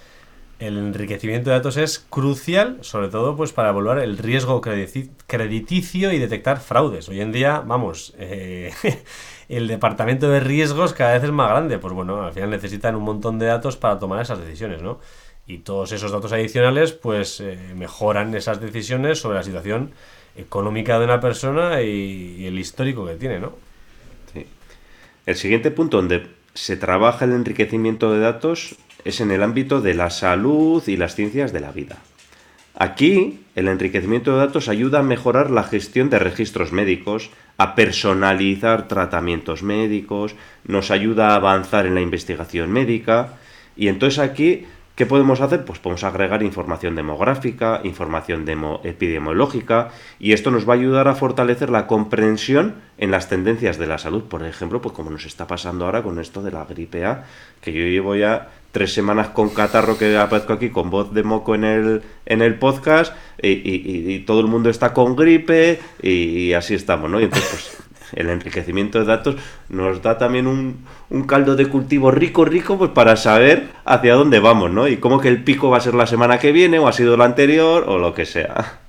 el 0.60 0.76
enriquecimiento 0.76 1.48
de 1.48 1.56
datos 1.56 1.78
es 1.78 1.98
crucial, 1.98 2.78
sobre 2.82 3.08
todo 3.08 3.34
pues 3.34 3.52
para 3.52 3.70
evaluar 3.70 3.98
el 3.98 4.18
riesgo 4.18 4.60
crediticio 4.60 6.12
y 6.12 6.18
detectar 6.18 6.60
fraudes. 6.60 7.08
Hoy 7.08 7.22
en 7.22 7.32
día, 7.32 7.60
vamos, 7.60 8.14
eh, 8.18 8.70
el 9.48 9.66
departamento 9.66 10.28
de 10.28 10.38
riesgos 10.38 10.92
cada 10.92 11.14
vez 11.14 11.24
es 11.24 11.32
más 11.32 11.48
grande. 11.48 11.78
Pues 11.78 11.94
bueno, 11.94 12.22
al 12.22 12.34
final 12.34 12.50
necesitan 12.50 12.94
un 12.94 13.04
montón 13.04 13.38
de 13.38 13.46
datos 13.46 13.78
para 13.78 13.98
tomar 13.98 14.20
esas 14.20 14.38
decisiones, 14.38 14.82
¿no? 14.82 15.00
Y 15.46 15.58
todos 15.58 15.92
esos 15.92 16.12
datos 16.12 16.30
adicionales, 16.32 16.92
pues 16.92 17.40
eh, 17.40 17.58
mejoran 17.74 18.34
esas 18.34 18.60
decisiones 18.60 19.18
sobre 19.18 19.38
la 19.38 19.42
situación 19.42 19.92
económica 20.36 20.98
de 20.98 21.06
una 21.06 21.20
persona 21.20 21.80
y, 21.80 22.36
y 22.38 22.46
el 22.46 22.58
histórico 22.58 23.06
que 23.06 23.14
tiene, 23.14 23.40
¿no? 23.40 23.54
Sí. 24.34 24.46
El 25.24 25.36
siguiente 25.36 25.70
punto 25.70 25.96
donde 25.96 26.28
se 26.52 26.76
trabaja 26.76 27.24
el 27.24 27.32
enriquecimiento 27.32 28.12
de 28.12 28.20
datos 28.20 28.76
es 29.04 29.20
en 29.20 29.30
el 29.30 29.42
ámbito 29.42 29.80
de 29.80 29.94
la 29.94 30.10
salud 30.10 30.82
y 30.86 30.96
las 30.96 31.14
ciencias 31.14 31.52
de 31.52 31.60
la 31.60 31.72
vida. 31.72 31.98
Aquí, 32.74 33.40
el 33.56 33.68
enriquecimiento 33.68 34.32
de 34.32 34.46
datos 34.46 34.68
ayuda 34.68 35.00
a 35.00 35.02
mejorar 35.02 35.50
la 35.50 35.64
gestión 35.64 36.08
de 36.08 36.18
registros 36.18 36.72
médicos, 36.72 37.30
a 37.58 37.74
personalizar 37.74 38.88
tratamientos 38.88 39.62
médicos, 39.62 40.34
nos 40.64 40.90
ayuda 40.90 41.28
a 41.28 41.34
avanzar 41.34 41.86
en 41.86 41.94
la 41.94 42.00
investigación 42.00 42.70
médica 42.70 43.34
y 43.76 43.88
entonces 43.88 44.18
aquí 44.18 44.66
¿Qué 45.00 45.06
podemos 45.06 45.40
hacer? 45.40 45.64
Pues 45.64 45.78
podemos 45.78 46.04
agregar 46.04 46.42
información 46.42 46.94
demográfica, 46.94 47.80
información 47.84 48.44
epidemiológica 48.84 49.88
y 50.18 50.32
esto 50.32 50.50
nos 50.50 50.68
va 50.68 50.74
a 50.74 50.76
ayudar 50.76 51.08
a 51.08 51.14
fortalecer 51.14 51.70
la 51.70 51.86
comprensión 51.86 52.74
en 52.98 53.10
las 53.10 53.30
tendencias 53.30 53.78
de 53.78 53.86
la 53.86 53.96
salud. 53.96 54.24
Por 54.24 54.44
ejemplo, 54.44 54.82
pues 54.82 54.94
como 54.94 55.08
nos 55.08 55.24
está 55.24 55.46
pasando 55.46 55.86
ahora 55.86 56.02
con 56.02 56.18
esto 56.18 56.42
de 56.42 56.50
la 56.50 56.66
gripe 56.66 57.06
A, 57.06 57.24
que 57.62 57.72
yo 57.72 57.86
llevo 57.86 58.14
ya 58.14 58.50
tres 58.72 58.92
semanas 58.92 59.28
con 59.28 59.50
catarro 59.50 59.98
que 59.98 60.16
aparezco 60.16 60.52
aquí 60.52 60.70
con 60.70 60.90
voz 60.90 61.12
de 61.12 61.22
moco 61.22 61.54
en 61.54 61.64
el, 61.64 62.02
en 62.26 62.42
el 62.42 62.56
podcast 62.56 63.14
y, 63.42 64.20
todo 64.20 64.40
el 64.40 64.46
mundo 64.46 64.70
está 64.70 64.92
con 64.92 65.16
gripe 65.16 65.80
y, 66.02 66.52
así 66.52 66.74
estamos, 66.74 67.10
¿no? 67.10 67.20
Y 67.20 67.24
entonces, 67.24 67.48
pues 67.50 67.90
el 68.12 68.28
enriquecimiento 68.28 68.98
de 68.98 69.04
datos 69.04 69.36
nos 69.68 70.02
da 70.02 70.18
también 70.18 70.46
un, 70.46 70.84
caldo 71.26 71.56
de 71.56 71.66
cultivo 71.66 72.10
rico, 72.10 72.44
rico, 72.44 72.78
pues 72.78 72.90
para 72.90 73.16
saber 73.16 73.68
hacia 73.84 74.14
dónde 74.14 74.40
vamos, 74.40 74.70
¿no? 74.70 74.88
Y 74.88 74.98
cómo 74.98 75.20
que 75.20 75.28
el 75.28 75.42
pico 75.42 75.70
va 75.70 75.78
a 75.78 75.80
ser 75.80 75.94
la 75.94 76.06
semana 76.06 76.38
que 76.38 76.52
viene, 76.52 76.78
o 76.78 76.88
ha 76.88 76.92
sido 76.92 77.16
la 77.16 77.24
anterior, 77.24 77.84
o 77.88 77.98
lo 77.98 78.14
que 78.14 78.26
sea. 78.26 78.80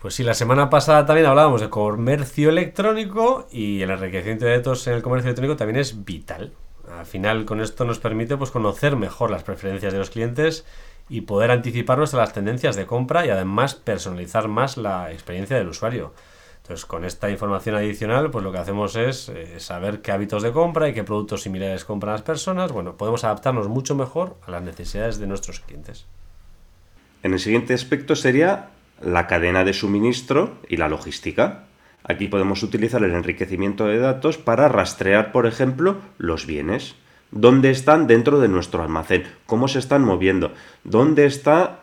Pues 0.00 0.14
sí, 0.14 0.22
la 0.22 0.34
semana 0.34 0.70
pasada 0.70 1.06
también 1.06 1.26
hablábamos 1.26 1.60
de 1.60 1.68
comercio 1.68 2.50
electrónico 2.50 3.48
y 3.50 3.82
el 3.82 3.90
enriquecimiento 3.90 4.44
de 4.44 4.56
datos 4.56 4.86
en 4.86 4.94
el 4.94 5.02
comercio 5.02 5.28
electrónico 5.28 5.56
también 5.56 5.80
es 5.80 6.04
vital. 6.04 6.52
Al 6.96 7.06
final, 7.06 7.44
con 7.44 7.60
esto 7.60 7.84
nos 7.84 7.98
permite 7.98 8.36
pues, 8.36 8.50
conocer 8.50 8.96
mejor 8.96 9.30
las 9.30 9.42
preferencias 9.42 9.92
de 9.92 9.98
los 9.98 10.10
clientes 10.10 10.64
y 11.08 11.22
poder 11.22 11.50
anticiparnos 11.50 12.14
a 12.14 12.18
las 12.18 12.32
tendencias 12.32 12.76
de 12.76 12.86
compra 12.86 13.26
y 13.26 13.30
además 13.30 13.74
personalizar 13.74 14.48
más 14.48 14.76
la 14.76 15.12
experiencia 15.12 15.56
del 15.56 15.68
usuario. 15.68 16.12
Entonces, 16.62 16.84
con 16.84 17.06
esta 17.06 17.30
información 17.30 17.76
adicional, 17.76 18.30
pues 18.30 18.44
lo 18.44 18.52
que 18.52 18.58
hacemos 18.58 18.94
es 18.94 19.30
eh, 19.30 19.58
saber 19.58 20.02
qué 20.02 20.12
hábitos 20.12 20.42
de 20.42 20.52
compra 20.52 20.88
y 20.88 20.92
qué 20.92 21.02
productos 21.02 21.42
similares 21.42 21.86
compran 21.86 22.12
las 22.12 22.22
personas. 22.22 22.72
Bueno, 22.72 22.96
podemos 22.96 23.24
adaptarnos 23.24 23.68
mucho 23.68 23.94
mejor 23.94 24.36
a 24.46 24.50
las 24.50 24.62
necesidades 24.62 25.18
de 25.18 25.26
nuestros 25.26 25.60
clientes. 25.60 26.04
En 27.22 27.32
el 27.32 27.40
siguiente 27.40 27.72
aspecto 27.72 28.14
sería 28.14 28.68
la 29.00 29.26
cadena 29.26 29.64
de 29.64 29.72
suministro 29.72 30.58
y 30.68 30.76
la 30.76 30.88
logística. 30.88 31.64
Aquí 32.04 32.28
podemos 32.28 32.62
utilizar 32.62 33.02
el 33.04 33.12
enriquecimiento 33.12 33.86
de 33.86 33.98
datos 33.98 34.38
para 34.38 34.68
rastrear, 34.68 35.32
por 35.32 35.46
ejemplo, 35.46 35.96
los 36.16 36.46
bienes. 36.46 36.94
¿Dónde 37.30 37.70
están 37.70 38.06
dentro 38.06 38.40
de 38.40 38.48
nuestro 38.48 38.82
almacén? 38.82 39.24
¿Cómo 39.46 39.68
se 39.68 39.78
están 39.78 40.02
moviendo? 40.02 40.52
¿Dónde 40.84 41.26
está 41.26 41.80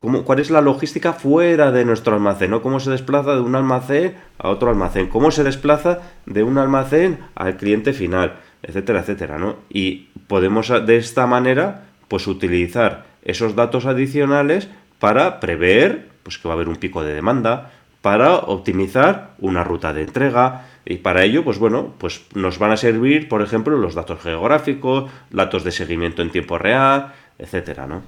¿Cuál 0.00 0.38
es 0.38 0.50
la 0.50 0.60
logística 0.60 1.12
fuera 1.12 1.72
de 1.72 1.84
nuestro 1.84 2.14
almacén? 2.14 2.52
¿no? 2.52 2.62
¿Cómo 2.62 2.78
se 2.78 2.90
desplaza 2.90 3.34
de 3.34 3.40
un 3.40 3.56
almacén 3.56 4.14
a 4.38 4.48
otro 4.48 4.70
almacén? 4.70 5.08
¿Cómo 5.08 5.32
se 5.32 5.42
desplaza 5.42 5.98
de 6.24 6.44
un 6.44 6.56
almacén 6.58 7.18
al 7.34 7.56
cliente 7.56 7.92
final? 7.92 8.36
Etcétera, 8.62 9.00
etcétera, 9.00 9.38
¿no? 9.38 9.56
Y 9.68 10.08
podemos 10.28 10.68
de 10.86 10.96
esta 10.96 11.26
manera, 11.26 11.86
pues 12.06 12.28
utilizar 12.28 13.06
esos 13.22 13.56
datos 13.56 13.86
adicionales 13.86 14.68
para 15.00 15.40
prever 15.40 16.08
pues, 16.22 16.38
que 16.38 16.46
va 16.46 16.54
a 16.54 16.56
haber 16.56 16.68
un 16.68 16.76
pico 16.76 17.02
de 17.02 17.14
demanda, 17.14 17.72
para 18.02 18.36
optimizar 18.36 19.30
una 19.38 19.64
ruta 19.64 19.92
de 19.92 20.02
entrega, 20.02 20.66
y 20.84 20.96
para 20.98 21.22
ello, 21.22 21.44
pues 21.44 21.58
bueno, 21.58 21.92
pues 21.98 22.22
nos 22.34 22.58
van 22.58 22.70
a 22.70 22.76
servir, 22.76 23.28
por 23.28 23.42
ejemplo, 23.42 23.76
los 23.76 23.94
datos 23.94 24.20
geográficos, 24.22 25.10
datos 25.30 25.62
de 25.64 25.72
seguimiento 25.72 26.22
en 26.22 26.30
tiempo 26.30 26.56
real, 26.56 27.12
etcétera, 27.38 27.86
¿no? 27.86 28.02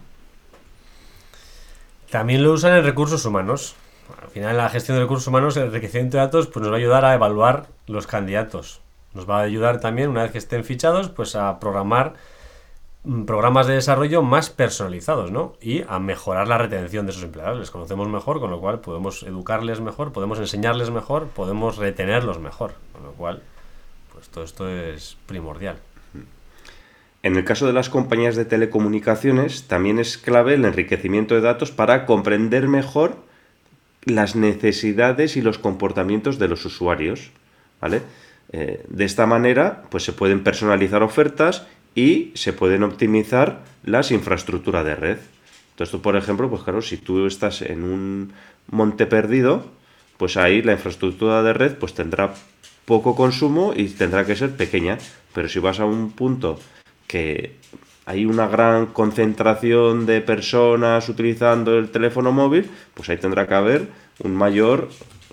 También 2.10 2.42
lo 2.42 2.52
usan 2.52 2.76
en 2.76 2.84
recursos 2.84 3.24
humanos. 3.24 3.76
Al 4.22 4.30
final, 4.30 4.56
la 4.56 4.68
gestión 4.68 4.96
de 4.96 5.02
recursos 5.02 5.26
humanos, 5.28 5.56
el 5.56 5.64
enriquecimiento 5.64 6.16
de 6.16 6.24
datos 6.24 6.46
pues, 6.46 6.62
nos 6.62 6.72
va 6.72 6.76
a 6.76 6.78
ayudar 6.78 7.04
a 7.04 7.14
evaluar 7.14 7.66
los 7.86 8.06
candidatos. 8.06 8.80
Nos 9.14 9.28
va 9.28 9.40
a 9.40 9.42
ayudar 9.42 9.80
también, 9.80 10.08
una 10.08 10.22
vez 10.22 10.32
que 10.32 10.38
estén 10.38 10.64
fichados, 10.64 11.10
pues 11.10 11.36
a 11.36 11.60
programar 11.60 12.14
programas 13.26 13.66
de 13.66 13.74
desarrollo 13.74 14.22
más 14.22 14.50
personalizados, 14.50 15.30
¿no? 15.30 15.54
Y 15.60 15.82
a 15.88 15.98
mejorar 15.98 16.48
la 16.48 16.58
retención 16.58 17.06
de 17.06 17.12
esos 17.12 17.24
empleados. 17.24 17.58
Les 17.58 17.70
conocemos 17.70 18.08
mejor, 18.08 18.40
con 18.40 18.50
lo 18.50 18.60
cual 18.60 18.80
podemos 18.80 19.22
educarles 19.22 19.80
mejor, 19.80 20.12
podemos 20.12 20.38
enseñarles 20.38 20.90
mejor, 20.90 21.28
podemos 21.28 21.78
retenerlos 21.78 22.38
mejor. 22.38 22.74
Con 22.92 23.04
lo 23.04 23.12
cual, 23.12 23.42
pues 24.12 24.28
todo 24.28 24.44
esto 24.44 24.68
es 24.68 25.16
primordial. 25.26 25.78
En 27.22 27.36
el 27.36 27.44
caso 27.44 27.66
de 27.66 27.74
las 27.74 27.90
compañías 27.90 28.36
de 28.36 28.46
telecomunicaciones, 28.46 29.68
también 29.68 29.98
es 29.98 30.16
clave 30.16 30.54
el 30.54 30.64
enriquecimiento 30.64 31.34
de 31.34 31.42
datos 31.42 31.70
para 31.70 32.06
comprender 32.06 32.66
mejor 32.66 33.16
las 34.04 34.36
necesidades 34.36 35.36
y 35.36 35.42
los 35.42 35.58
comportamientos 35.58 36.38
de 36.38 36.48
los 36.48 36.64
usuarios. 36.64 37.30
¿vale? 37.80 38.02
Eh, 38.52 38.84
de 38.88 39.04
esta 39.04 39.26
manera, 39.26 39.82
pues 39.90 40.04
se 40.04 40.12
pueden 40.12 40.42
personalizar 40.42 41.02
ofertas 41.02 41.66
y 41.94 42.32
se 42.34 42.52
pueden 42.52 42.82
optimizar 42.82 43.62
las 43.84 44.10
infraestructuras 44.10 44.84
de 44.84 44.94
red. 44.94 45.18
Entonces, 45.72 46.00
por 46.00 46.16
ejemplo, 46.16 46.48
pues 46.50 46.62
claro, 46.62 46.82
si 46.82 46.96
tú 46.96 47.26
estás 47.26 47.62
en 47.62 47.82
un 47.84 48.32
monte 48.70 49.06
perdido, 49.06 49.64
pues 50.16 50.36
ahí 50.36 50.62
la 50.62 50.72
infraestructura 50.72 51.42
de 51.42 51.52
red 51.52 51.76
pues 51.76 51.94
tendrá 51.94 52.34
poco 52.84 53.14
consumo 53.16 53.72
y 53.74 53.88
tendrá 53.88 54.26
que 54.26 54.36
ser 54.36 54.56
pequeña. 54.56 54.98
Pero 55.32 55.48
si 55.48 55.58
vas 55.58 55.80
a 55.80 55.84
un 55.84 56.12
punto 56.12 56.58
que 57.06 57.56
hay 58.06 58.26
una 58.26 58.48
gran 58.48 58.86
concentración 58.86 60.06
de 60.06 60.20
personas 60.20 61.08
utilizando 61.08 61.78
el 61.78 61.90
teléfono 61.90 62.32
móvil, 62.32 62.68
pues 62.94 63.08
ahí 63.08 63.16
tendrá 63.16 63.46
que 63.46 63.54
haber 63.54 63.88
un 64.22 64.34
mayor 64.34 64.88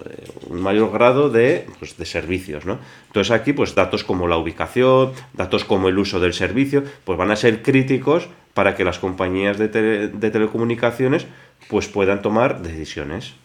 eh, 0.05 0.31
un 0.49 0.61
mayor 0.61 0.91
grado 0.91 1.29
de, 1.29 1.67
pues, 1.79 1.97
de 1.97 2.05
servicios, 2.05 2.65
¿no? 2.65 2.79
Entonces 3.07 3.31
aquí, 3.31 3.53
pues 3.53 3.75
datos 3.75 4.03
como 4.03 4.27
la 4.27 4.37
ubicación, 4.37 5.13
datos 5.33 5.63
como 5.63 5.89
el 5.89 5.97
uso 5.97 6.19
del 6.19 6.33
servicio, 6.33 6.83
pues 7.03 7.17
van 7.17 7.31
a 7.31 7.35
ser 7.35 7.61
críticos 7.63 8.29
para 8.53 8.75
que 8.75 8.83
las 8.83 8.99
compañías 8.99 9.57
de, 9.57 9.67
de 9.67 10.31
telecomunicaciones 10.31 11.27
pues 11.69 11.87
puedan 11.87 12.21
tomar 12.21 12.61
decisiones. 12.61 13.35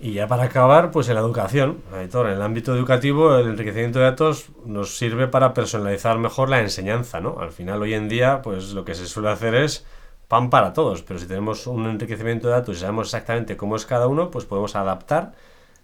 Y 0.00 0.12
ya 0.12 0.26
para 0.26 0.44
acabar, 0.44 0.90
pues 0.90 1.08
en 1.08 1.14
la 1.14 1.20
educación, 1.20 1.78
en 1.94 2.26
el 2.26 2.42
ámbito 2.42 2.74
educativo, 2.74 3.36
el 3.38 3.46
enriquecimiento 3.46 4.00
de 4.00 4.04
datos 4.04 4.50
nos 4.66 4.98
sirve 4.98 5.28
para 5.28 5.54
personalizar 5.54 6.18
mejor 6.18 6.50
la 6.50 6.60
enseñanza, 6.60 7.20
¿no? 7.20 7.38
Al 7.40 7.52
final, 7.52 7.80
hoy 7.80 7.94
en 7.94 8.08
día, 8.08 8.42
pues 8.42 8.72
lo 8.72 8.84
que 8.84 8.94
se 8.94 9.06
suele 9.06 9.30
hacer 9.30 9.54
es 9.54 9.86
pan 10.34 10.50
para 10.50 10.72
todos, 10.72 11.02
pero 11.02 11.20
si 11.20 11.28
tenemos 11.28 11.68
un 11.68 11.86
enriquecimiento 11.86 12.48
de 12.48 12.54
datos 12.54 12.76
y 12.76 12.80
sabemos 12.80 13.06
exactamente 13.06 13.56
cómo 13.56 13.76
es 13.76 13.86
cada 13.86 14.08
uno, 14.08 14.32
pues 14.32 14.46
podemos 14.46 14.74
adaptar 14.74 15.30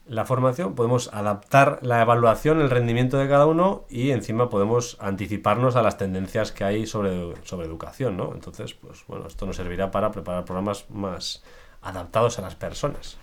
la 0.08 0.24
formación, 0.24 0.74
podemos 0.74 1.08
adaptar 1.12 1.78
la 1.82 2.02
evaluación, 2.02 2.60
el 2.60 2.68
rendimiento 2.68 3.16
de 3.16 3.28
cada 3.28 3.46
uno 3.46 3.84
y 3.88 4.10
encima 4.10 4.50
podemos 4.50 4.96
anticiparnos 4.98 5.76
a 5.76 5.82
las 5.82 5.98
tendencias 5.98 6.50
que 6.50 6.64
hay 6.64 6.84
sobre, 6.88 7.34
sobre 7.44 7.68
educación, 7.68 8.16
¿no? 8.16 8.32
Entonces, 8.34 8.74
pues 8.74 9.04
bueno, 9.06 9.28
esto 9.28 9.46
nos 9.46 9.54
servirá 9.54 9.92
para 9.92 10.10
preparar 10.10 10.44
programas 10.44 10.90
más 10.90 11.44
adaptados 11.80 12.40
a 12.40 12.42
las 12.42 12.56
personas. 12.56 13.18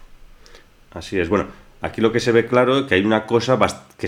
Así 0.94 1.20
es. 1.20 1.28
Bueno, 1.28 1.48
aquí 1.82 2.00
lo 2.00 2.14
que 2.14 2.22
se 2.22 2.32
ve 2.32 2.46
claro 2.46 2.78
es 2.78 2.86
que 2.86 2.96
hay 2.96 3.04
una 3.04 3.26
cosa 3.26 3.60
que 3.98 4.08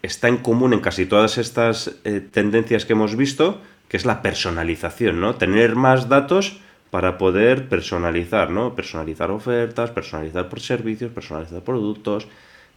está 0.00 0.28
en 0.28 0.36
común 0.36 0.74
en 0.74 0.80
casi 0.80 1.06
todas 1.06 1.38
estas 1.38 1.96
eh, 2.04 2.20
tendencias 2.20 2.84
que 2.84 2.92
hemos 2.92 3.16
visto, 3.16 3.60
que 3.88 3.96
es 3.96 4.04
la 4.04 4.22
personalización, 4.22 5.20
¿no? 5.20 5.36
Tener 5.36 5.76
más 5.76 6.08
datos 6.08 6.58
para 6.90 7.18
poder 7.18 7.68
personalizar, 7.68 8.50
¿no? 8.50 8.74
Personalizar 8.74 9.30
ofertas, 9.30 9.90
personalizar 9.90 10.48
por 10.48 10.60
servicios, 10.60 11.12
personalizar 11.12 11.62
productos, 11.62 12.26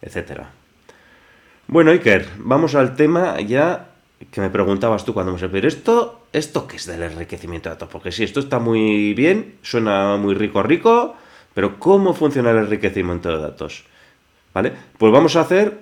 etcétera. 0.01 0.51
Bueno, 1.67 1.91
Iker, 1.91 2.27
vamos 2.37 2.75
al 2.75 2.95
tema 2.95 3.39
ya 3.41 3.89
que 4.31 4.41
me 4.41 4.49
preguntabas 4.49 5.05
tú 5.05 5.13
cuando 5.13 5.31
me 5.31 5.49
pero 5.49 5.67
esto, 5.67 6.25
¿esto 6.33 6.67
qué 6.67 6.75
es 6.75 6.85
del 6.85 7.03
enriquecimiento 7.03 7.69
de 7.69 7.75
datos? 7.75 7.89
Porque 7.89 8.11
sí, 8.11 8.23
esto 8.23 8.39
está 8.39 8.59
muy 8.59 9.13
bien, 9.13 9.55
suena 9.61 10.17
muy 10.17 10.35
rico, 10.35 10.61
rico, 10.61 11.15
pero 11.53 11.79
¿cómo 11.79 12.13
funciona 12.13 12.51
el 12.51 12.57
enriquecimiento 12.57 13.29
de 13.29 13.41
datos? 13.41 13.85
¿Vale? 14.53 14.73
Pues 14.97 15.13
vamos 15.13 15.35
a 15.35 15.41
hacer, 15.41 15.79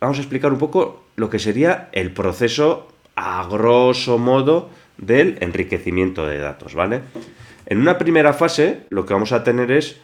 vamos 0.00 0.18
a 0.18 0.20
explicar 0.20 0.52
un 0.52 0.58
poco 0.58 1.04
lo 1.16 1.30
que 1.30 1.38
sería 1.38 1.88
el 1.92 2.12
proceso 2.12 2.93
a 3.24 3.48
grosso 3.48 4.18
modo 4.18 4.68
del 4.98 5.38
enriquecimiento 5.40 6.26
de 6.26 6.38
datos, 6.38 6.74
¿vale? 6.74 7.00
En 7.64 7.80
una 7.80 7.96
primera 7.96 8.34
fase 8.34 8.84
lo 8.90 9.06
que 9.06 9.14
vamos 9.14 9.32
a 9.32 9.42
tener 9.42 9.72
es 9.72 9.96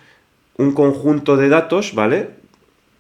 un 0.57 0.73
conjunto 0.73 1.37
de 1.37 1.51
datos, 1.51 1.95
¿vale? 1.95 2.31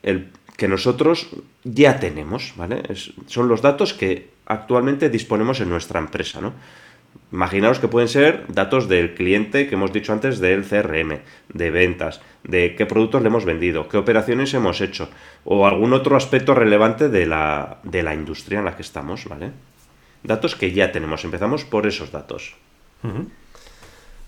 El 0.02 0.28
que 0.58 0.68
nosotros 0.68 1.30
ya 1.64 1.98
tenemos, 1.98 2.52
¿vale? 2.56 2.82
son 3.26 3.48
los 3.48 3.62
datos 3.62 3.94
que 3.94 4.28
actualmente 4.44 5.08
disponemos 5.08 5.60
en 5.60 5.70
nuestra 5.70 5.98
empresa, 5.98 6.42
¿no? 6.42 6.52
Imaginaos 7.32 7.78
que 7.78 7.88
pueden 7.88 8.08
ser 8.08 8.44
datos 8.48 8.88
del 8.88 9.14
cliente 9.14 9.68
que 9.68 9.74
hemos 9.74 9.92
dicho 9.92 10.12
antes 10.12 10.38
del 10.38 10.64
CRM, 10.64 11.20
de 11.48 11.70
ventas, 11.70 12.20
de 12.44 12.74
qué 12.76 12.84
productos 12.84 13.22
le 13.22 13.28
hemos 13.28 13.46
vendido, 13.46 13.88
qué 13.88 13.96
operaciones 13.96 14.52
hemos 14.52 14.82
hecho 14.82 15.08
o 15.44 15.66
algún 15.66 15.94
otro 15.94 16.14
aspecto 16.16 16.54
relevante 16.54 17.08
de 17.08 17.24
la, 17.24 17.78
de 17.84 18.02
la 18.02 18.14
industria 18.14 18.58
en 18.58 18.66
la 18.66 18.76
que 18.76 18.82
estamos, 18.82 19.24
¿vale? 19.26 19.52
Datos 20.22 20.56
que 20.56 20.72
ya 20.72 20.92
tenemos. 20.92 21.24
Empezamos 21.24 21.64
por 21.64 21.86
esos 21.86 22.12
datos. 22.12 22.54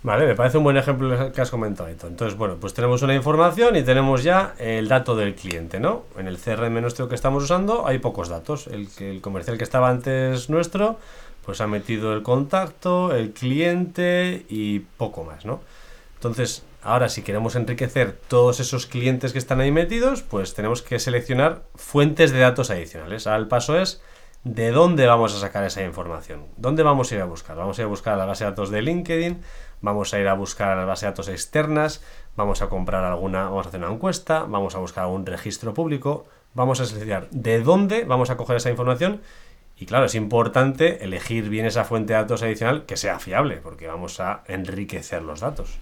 Vale, 0.02 0.26
me 0.26 0.34
parece 0.34 0.58
un 0.58 0.64
buen 0.64 0.76
ejemplo 0.76 1.32
que 1.32 1.40
has 1.40 1.50
comentado. 1.50 1.88
Entonces, 1.88 2.36
bueno, 2.36 2.56
pues 2.60 2.74
tenemos 2.74 3.02
una 3.02 3.14
información 3.14 3.76
y 3.76 3.82
tenemos 3.82 4.24
ya 4.24 4.54
el 4.58 4.88
dato 4.88 5.14
del 5.14 5.34
cliente, 5.34 5.78
¿no? 5.78 6.04
En 6.18 6.26
el 6.26 6.38
CRM 6.38 6.80
nuestro 6.80 7.08
que 7.08 7.14
estamos 7.14 7.44
usando 7.44 7.86
hay 7.86 7.98
pocos 7.98 8.28
datos. 8.28 8.66
El, 8.66 8.88
el 8.98 9.20
comercial 9.20 9.58
que 9.58 9.64
estaba 9.64 9.88
antes 9.88 10.50
nuestro 10.50 10.98
pues 11.44 11.60
ha 11.60 11.66
metido 11.66 12.14
el 12.14 12.22
contacto, 12.22 13.14
el 13.14 13.32
cliente 13.32 14.46
y 14.48 14.80
poco 14.80 15.24
más, 15.24 15.44
¿no? 15.44 15.60
Entonces, 16.14 16.64
ahora 16.82 17.08
si 17.08 17.22
queremos 17.22 17.56
enriquecer 17.56 18.12
todos 18.28 18.60
esos 18.60 18.86
clientes 18.86 19.32
que 19.32 19.38
están 19.38 19.60
ahí 19.60 19.72
metidos, 19.72 20.22
pues 20.22 20.54
tenemos 20.54 20.82
que 20.82 20.98
seleccionar 20.98 21.62
fuentes 21.74 22.32
de 22.32 22.38
datos 22.38 22.70
adicionales. 22.70 23.26
Ahora 23.26 23.40
el 23.40 23.48
paso 23.48 23.78
es 23.78 24.00
de 24.44 24.70
dónde 24.72 25.06
vamos 25.06 25.34
a 25.34 25.38
sacar 25.38 25.64
esa 25.64 25.84
información. 25.84 26.46
¿Dónde 26.56 26.82
vamos 26.82 27.12
a 27.12 27.14
ir 27.14 27.20
a 27.20 27.26
buscar? 27.26 27.56
Vamos 27.56 27.78
a 27.78 27.82
ir 27.82 27.86
a 27.86 27.88
buscar 27.88 28.14
a 28.14 28.16
la 28.16 28.24
base 28.24 28.44
de 28.44 28.50
datos 28.50 28.70
de 28.70 28.82
LinkedIn, 28.82 29.40
vamos 29.80 30.12
a 30.14 30.20
ir 30.20 30.28
a 30.28 30.34
buscar 30.34 30.70
a 30.70 30.76
la 30.76 30.84
base 30.84 31.06
de 31.06 31.12
datos 31.12 31.28
externas, 31.28 32.02
vamos 32.36 32.62
a 32.62 32.68
comprar 32.68 33.04
alguna, 33.04 33.44
vamos 33.44 33.66
a 33.66 33.68
hacer 33.68 33.80
una 33.80 33.92
encuesta, 33.92 34.40
vamos 34.42 34.74
a 34.74 34.78
buscar 34.78 35.04
algún 35.04 35.26
registro 35.26 35.74
público, 35.74 36.26
vamos 36.54 36.80
a 36.80 36.86
seleccionar 36.86 37.28
de 37.30 37.60
dónde 37.60 38.04
vamos 38.04 38.30
a 38.30 38.36
coger 38.36 38.56
esa 38.56 38.70
información 38.70 39.20
y 39.82 39.86
claro, 39.86 40.06
es 40.06 40.14
importante 40.14 41.04
elegir 41.04 41.48
bien 41.48 41.66
esa 41.66 41.84
fuente 41.84 42.12
de 42.12 42.20
datos 42.20 42.42
adicional 42.42 42.84
que 42.84 42.96
sea 42.96 43.18
fiable, 43.18 43.56
porque 43.56 43.88
vamos 43.88 44.20
a 44.20 44.42
enriquecer 44.46 45.22
los 45.22 45.40
datos. 45.40 45.78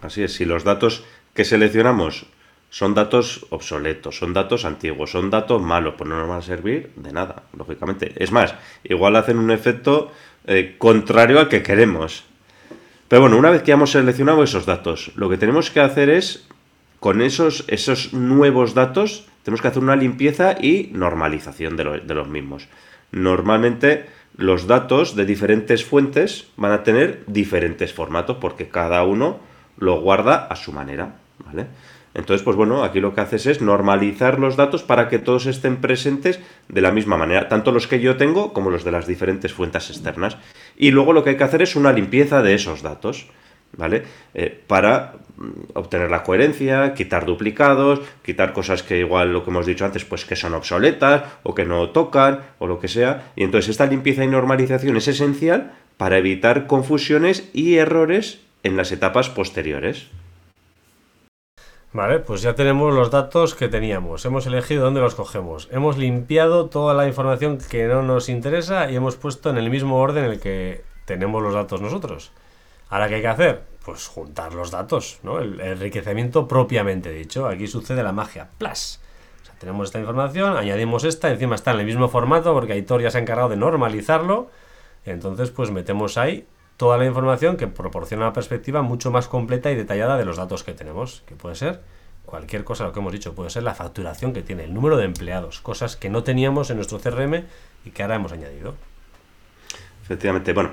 Así 0.00 0.22
es, 0.22 0.34
si 0.34 0.44
los 0.44 0.64
datos 0.64 1.04
que 1.32 1.44
seleccionamos 1.44 2.26
son 2.74 2.92
datos 2.92 3.46
obsoletos, 3.50 4.18
son 4.18 4.32
datos 4.32 4.64
antiguos, 4.64 5.12
son 5.12 5.30
datos 5.30 5.62
malos, 5.62 5.94
pues 5.96 6.10
no 6.10 6.18
nos 6.18 6.28
van 6.28 6.38
a 6.38 6.42
servir 6.42 6.90
de 6.96 7.12
nada, 7.12 7.44
lógicamente. 7.56 8.12
Es 8.16 8.32
más, 8.32 8.56
igual 8.82 9.14
hacen 9.14 9.38
un 9.38 9.52
efecto 9.52 10.10
eh, 10.44 10.74
contrario 10.76 11.38
al 11.38 11.48
que 11.48 11.62
queremos. 11.62 12.24
Pero 13.06 13.22
bueno, 13.22 13.38
una 13.38 13.50
vez 13.50 13.62
que 13.62 13.70
hemos 13.70 13.92
seleccionado 13.92 14.42
esos 14.42 14.66
datos, 14.66 15.12
lo 15.14 15.30
que 15.30 15.36
tenemos 15.36 15.70
que 15.70 15.78
hacer 15.78 16.10
es, 16.10 16.48
con 16.98 17.22
esos, 17.22 17.62
esos 17.68 18.12
nuevos 18.12 18.74
datos, 18.74 19.28
tenemos 19.44 19.62
que 19.62 19.68
hacer 19.68 19.80
una 19.80 19.94
limpieza 19.94 20.56
y 20.60 20.90
normalización 20.92 21.76
de, 21.76 22.00
de 22.00 22.14
los 22.16 22.26
mismos. 22.26 22.66
Normalmente 23.12 24.06
los 24.36 24.66
datos 24.66 25.14
de 25.14 25.24
diferentes 25.24 25.84
fuentes 25.84 26.48
van 26.56 26.72
a 26.72 26.82
tener 26.82 27.22
diferentes 27.28 27.92
formatos 27.92 28.38
porque 28.40 28.68
cada 28.68 29.04
uno 29.04 29.38
lo 29.78 30.00
guarda 30.00 30.48
a 30.48 30.56
su 30.56 30.72
manera, 30.72 31.20
¿vale? 31.38 31.66
Entonces, 32.14 32.44
pues 32.44 32.56
bueno, 32.56 32.84
aquí 32.84 33.00
lo 33.00 33.12
que 33.12 33.20
haces 33.20 33.46
es 33.46 33.60
normalizar 33.60 34.38
los 34.38 34.56
datos 34.56 34.84
para 34.84 35.08
que 35.08 35.18
todos 35.18 35.46
estén 35.46 35.76
presentes 35.78 36.40
de 36.68 36.80
la 36.80 36.92
misma 36.92 37.16
manera, 37.16 37.48
tanto 37.48 37.72
los 37.72 37.88
que 37.88 38.00
yo 38.00 38.16
tengo 38.16 38.52
como 38.52 38.70
los 38.70 38.84
de 38.84 38.92
las 38.92 39.06
diferentes 39.06 39.52
fuentes 39.52 39.90
externas. 39.90 40.38
Y 40.76 40.92
luego 40.92 41.12
lo 41.12 41.24
que 41.24 41.30
hay 41.30 41.36
que 41.36 41.44
hacer 41.44 41.62
es 41.62 41.74
una 41.74 41.92
limpieza 41.92 42.40
de 42.40 42.54
esos 42.54 42.82
datos, 42.82 43.26
¿vale? 43.76 44.04
Eh, 44.32 44.62
para 44.66 45.14
mm, 45.36 45.50
obtener 45.74 46.08
la 46.08 46.22
coherencia, 46.22 46.94
quitar 46.94 47.26
duplicados, 47.26 48.00
quitar 48.22 48.52
cosas 48.52 48.84
que 48.84 49.00
igual 49.00 49.32
lo 49.32 49.42
que 49.42 49.50
hemos 49.50 49.66
dicho 49.66 49.84
antes, 49.84 50.04
pues 50.04 50.24
que 50.24 50.36
son 50.36 50.54
obsoletas 50.54 51.24
o 51.42 51.54
que 51.54 51.64
no 51.64 51.90
tocan 51.90 52.40
o 52.60 52.68
lo 52.68 52.78
que 52.78 52.88
sea. 52.88 53.32
Y 53.34 53.42
entonces 53.42 53.70
esta 53.70 53.86
limpieza 53.86 54.22
y 54.22 54.28
normalización 54.28 54.96
es 54.96 55.08
esencial 55.08 55.72
para 55.96 56.18
evitar 56.18 56.68
confusiones 56.68 57.50
y 57.52 57.76
errores 57.76 58.40
en 58.62 58.76
las 58.76 58.92
etapas 58.92 59.30
posteriores. 59.30 60.08
Vale, 61.94 62.18
pues 62.18 62.42
ya 62.42 62.56
tenemos 62.56 62.92
los 62.92 63.12
datos 63.12 63.54
que 63.54 63.68
teníamos. 63.68 64.24
Hemos 64.24 64.46
elegido 64.46 64.82
dónde 64.82 65.00
los 65.00 65.14
cogemos. 65.14 65.68
Hemos 65.70 65.96
limpiado 65.96 66.68
toda 66.68 66.92
la 66.92 67.06
información 67.06 67.58
que 67.58 67.86
no 67.86 68.02
nos 68.02 68.28
interesa 68.28 68.90
y 68.90 68.96
hemos 68.96 69.14
puesto 69.14 69.48
en 69.48 69.58
el 69.58 69.70
mismo 69.70 70.00
orden 70.00 70.24
en 70.24 70.32
el 70.32 70.40
que 70.40 70.82
tenemos 71.04 71.40
los 71.40 71.54
datos 71.54 71.80
nosotros. 71.80 72.32
Ahora, 72.90 73.06
¿qué 73.06 73.14
hay 73.14 73.20
que 73.20 73.28
hacer? 73.28 73.62
Pues 73.84 74.08
juntar 74.08 74.54
los 74.54 74.72
datos, 74.72 75.20
¿no? 75.22 75.38
El 75.38 75.60
enriquecimiento 75.60 76.48
propiamente 76.48 77.12
dicho. 77.12 77.46
Aquí 77.46 77.68
sucede 77.68 78.02
la 78.02 78.10
magia. 78.10 78.48
¡Plas! 78.58 79.00
O 79.44 79.46
sea, 79.46 79.54
tenemos 79.60 79.86
esta 79.86 80.00
información, 80.00 80.56
añadimos 80.56 81.04
esta, 81.04 81.30
encima 81.30 81.54
está 81.54 81.70
en 81.74 81.78
el 81.78 81.86
mismo 81.86 82.08
formato 82.08 82.52
porque 82.54 82.72
Aitor 82.72 83.02
ya 83.02 83.12
se 83.12 83.18
ha 83.18 83.20
encargado 83.20 83.50
de 83.50 83.56
normalizarlo. 83.56 84.50
Entonces, 85.04 85.50
pues 85.50 85.70
metemos 85.70 86.18
ahí 86.18 86.44
toda 86.76 86.98
la 86.98 87.06
información 87.06 87.56
que 87.56 87.66
proporciona 87.66 88.24
una 88.24 88.32
perspectiva 88.32 88.82
mucho 88.82 89.10
más 89.10 89.28
completa 89.28 89.70
y 89.70 89.76
detallada 89.76 90.16
de 90.16 90.24
los 90.24 90.36
datos 90.36 90.64
que 90.64 90.72
tenemos, 90.72 91.22
que 91.26 91.34
puede 91.34 91.54
ser 91.54 91.80
cualquier 92.24 92.64
cosa, 92.64 92.84
lo 92.84 92.92
que 92.92 93.00
hemos 93.00 93.12
dicho, 93.12 93.34
puede 93.34 93.50
ser 93.50 93.62
la 93.62 93.74
facturación 93.74 94.32
que 94.32 94.42
tiene, 94.42 94.64
el 94.64 94.74
número 94.74 94.96
de 94.96 95.04
empleados, 95.04 95.60
cosas 95.60 95.96
que 95.96 96.08
no 96.08 96.22
teníamos 96.24 96.70
en 96.70 96.76
nuestro 96.76 96.98
CRM 96.98 97.44
y 97.84 97.90
que 97.90 98.02
ahora 98.02 98.16
hemos 98.16 98.32
añadido. 98.32 98.74
Efectivamente, 100.02 100.52
bueno, 100.52 100.70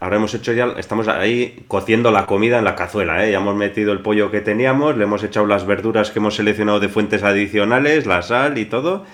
ahora 0.00 0.16
hemos 0.16 0.34
hecho 0.34 0.52
ya, 0.52 0.66
estamos 0.76 1.08
ahí 1.08 1.64
cociendo 1.68 2.10
la 2.10 2.26
comida 2.26 2.58
en 2.58 2.64
la 2.64 2.74
cazuela, 2.74 3.24
¿eh? 3.24 3.32
ya 3.32 3.38
hemos 3.38 3.54
metido 3.54 3.92
el 3.92 4.00
pollo 4.00 4.30
que 4.30 4.40
teníamos, 4.40 4.96
le 4.96 5.04
hemos 5.04 5.22
echado 5.22 5.46
las 5.46 5.66
verduras 5.66 6.10
que 6.10 6.18
hemos 6.18 6.34
seleccionado 6.34 6.80
de 6.80 6.88
fuentes 6.88 7.22
adicionales, 7.22 8.06
la 8.06 8.22
sal 8.22 8.58
y 8.58 8.66
todo, 8.66 9.06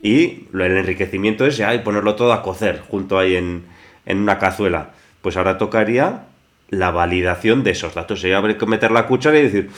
y 0.00 0.46
el 0.54 0.60
enriquecimiento 0.60 1.44
es 1.44 1.56
ya 1.56 1.82
ponerlo 1.82 2.14
todo 2.14 2.32
a 2.32 2.42
cocer 2.42 2.80
junto 2.88 3.18
ahí 3.18 3.34
en, 3.34 3.64
en 4.06 4.18
una 4.18 4.38
cazuela 4.38 4.92
pues 5.22 5.36
ahora 5.36 5.58
tocaría 5.58 6.24
la 6.70 6.90
validación 6.90 7.64
de 7.64 7.72
esos 7.72 7.94
datos. 7.94 8.20
Sería 8.20 8.38
haber 8.38 8.58
que 8.58 8.66
meter 8.66 8.90
la 8.90 9.06
cuchara 9.06 9.38
y 9.38 9.42
decir, 9.42 9.70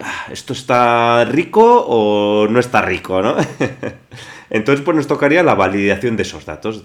ah, 0.00 0.26
¿esto 0.30 0.52
está 0.52 1.24
rico 1.24 1.84
o 1.86 2.46
no 2.48 2.60
está 2.60 2.82
rico? 2.82 3.22
¿no? 3.22 3.36
Entonces, 4.50 4.84
pues 4.84 4.96
nos 4.96 5.06
tocaría 5.06 5.42
la 5.42 5.54
validación 5.54 6.16
de 6.16 6.22
esos 6.22 6.44
datos, 6.46 6.84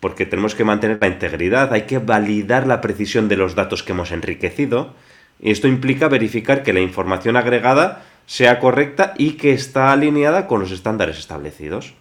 porque 0.00 0.26
tenemos 0.26 0.54
que 0.54 0.64
mantener 0.64 0.98
la 1.00 1.08
integridad, 1.08 1.72
hay 1.72 1.82
que 1.82 1.98
validar 1.98 2.66
la 2.66 2.80
precisión 2.80 3.28
de 3.28 3.36
los 3.36 3.54
datos 3.54 3.82
que 3.82 3.92
hemos 3.92 4.12
enriquecido, 4.12 4.94
y 5.40 5.50
esto 5.50 5.68
implica 5.68 6.08
verificar 6.08 6.62
que 6.62 6.72
la 6.72 6.80
información 6.80 7.36
agregada 7.36 8.04
sea 8.26 8.58
correcta 8.58 9.14
y 9.16 9.32
que 9.32 9.52
está 9.52 9.92
alineada 9.92 10.46
con 10.46 10.60
los 10.60 10.70
estándares 10.70 11.18
establecidos. 11.18 11.94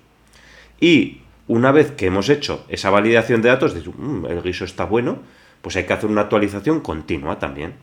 Y 0.80 1.23
una 1.48 1.72
vez 1.72 1.92
que 1.92 2.08
hemos 2.08 2.30
hecho 2.30 2.66
esa 2.70 2.90
validación 2.90 3.42
de 3.42 3.50
datos, 3.50 3.76
mm, 3.76 4.26
el 4.26 4.42
guiso 4.42 4.66
está 4.66 4.86
bueno, 4.86 5.20
pues 5.62 5.76
hay 5.76 5.86
que 5.86 5.94
hacer 5.94 6.10
una 6.10 6.22
actualización 6.22 6.82
continua 6.82 7.40
también. 7.40 7.74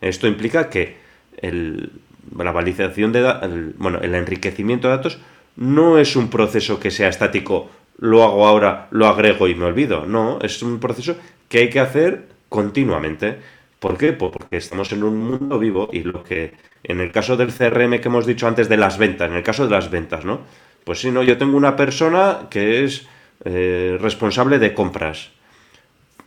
Esto 0.00 0.26
implica 0.26 0.70
que 0.70 0.96
el, 1.38 1.92
la 2.36 2.52
validación 2.52 3.12
de 3.12 3.20
el, 3.42 3.74
bueno, 3.76 3.98
el 4.00 4.14
enriquecimiento 4.14 4.88
de 4.88 4.96
datos 4.96 5.18
no 5.56 5.98
es 5.98 6.16
un 6.16 6.28
proceso 6.30 6.80
que 6.80 6.90
sea 6.90 7.08
estático, 7.08 7.70
lo 7.98 8.24
hago 8.24 8.46
ahora, 8.46 8.88
lo 8.90 9.06
agrego 9.06 9.48
y 9.48 9.54
me 9.54 9.66
olvido. 9.66 10.06
No, 10.06 10.38
es 10.42 10.62
un 10.62 10.80
proceso 10.80 11.16
que 11.48 11.58
hay 11.58 11.70
que 11.70 11.80
hacer 11.80 12.26
continuamente. 12.48 13.38
¿Por 13.78 13.98
qué? 13.98 14.12
Pues 14.12 14.32
porque 14.32 14.56
estamos 14.56 14.92
en 14.92 15.04
un 15.04 15.18
mundo 15.18 15.58
vivo 15.58 15.90
y 15.92 16.02
lo 16.02 16.24
que 16.24 16.54
en 16.82 17.00
el 17.00 17.12
caso 17.12 17.36
del 17.36 17.52
CRM 17.52 18.00
que 18.00 18.08
hemos 18.08 18.26
dicho 18.26 18.46
antes 18.46 18.68
de 18.68 18.76
las 18.76 18.98
ventas, 18.98 19.30
en 19.30 19.36
el 19.36 19.42
caso 19.42 19.64
de 19.64 19.70
las 19.70 19.90
ventas, 19.90 20.24
¿no? 20.24 20.40
Pues 20.84 21.00
si 21.00 21.10
no, 21.10 21.22
yo 21.22 21.38
tengo 21.38 21.56
una 21.56 21.76
persona 21.76 22.46
que 22.50 22.84
es 22.84 23.06
eh, 23.44 23.98
responsable 24.00 24.58
de 24.58 24.74
compras. 24.74 25.30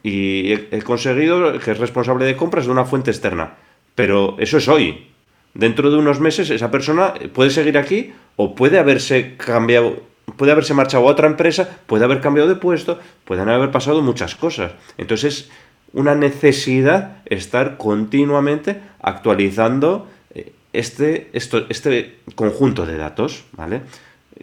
Y 0.03 0.53
he, 0.53 0.81
conseguido 0.83 1.59
que 1.59 1.71
es 1.71 1.77
responsable 1.77 2.25
de 2.25 2.35
compras 2.35 2.65
de 2.65 2.71
una 2.71 2.85
fuente 2.85 3.11
externa. 3.11 3.55
Pero 3.95 4.35
eso 4.39 4.57
es 4.57 4.67
hoy. 4.67 5.07
Dentro 5.53 5.89
de 5.89 5.97
unos 5.97 6.19
meses 6.19 6.49
esa 6.49 6.69
persona 6.69 7.13
puede 7.33 7.49
seguir 7.49 7.77
aquí 7.77 8.13
o 8.35 8.53
puede 8.53 8.77
haberse 8.77 9.35
cambiado, 9.37 10.03
puede 10.35 10.51
haberse 10.51 10.75
marchado 10.75 11.07
a 11.07 11.11
otra 11.11 11.27
empresa, 11.27 11.79
puede 11.87 12.05
haber 12.05 12.21
cambiado 12.21 12.47
de 12.47 12.55
puesto, 12.55 12.99
pueden 13.25 13.49
haber 13.49 13.71
pasado 13.71 14.01
muchas 14.03 14.35
cosas. 14.35 14.73
Entonces 14.97 15.33
es 15.33 15.51
una 15.93 16.15
necesidad 16.15 17.17
estar 17.25 17.77
continuamente 17.77 18.79
actualizando 19.01 20.07
eh, 20.33 20.51
este, 20.73 21.29
esto, 21.33 21.65
este 21.69 22.19
conjunto 22.35 22.85
de 22.85 22.97
datos, 22.97 23.45
¿vale? 23.53 23.81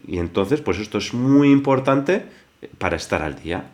Y 0.06 0.18
entonces, 0.18 0.60
pues 0.60 0.78
esto 0.78 0.98
es 0.98 1.14
muy 1.14 1.50
importante 1.50 2.26
para 2.78 2.96
estar 2.96 3.22
al 3.22 3.40
día. 3.40 3.70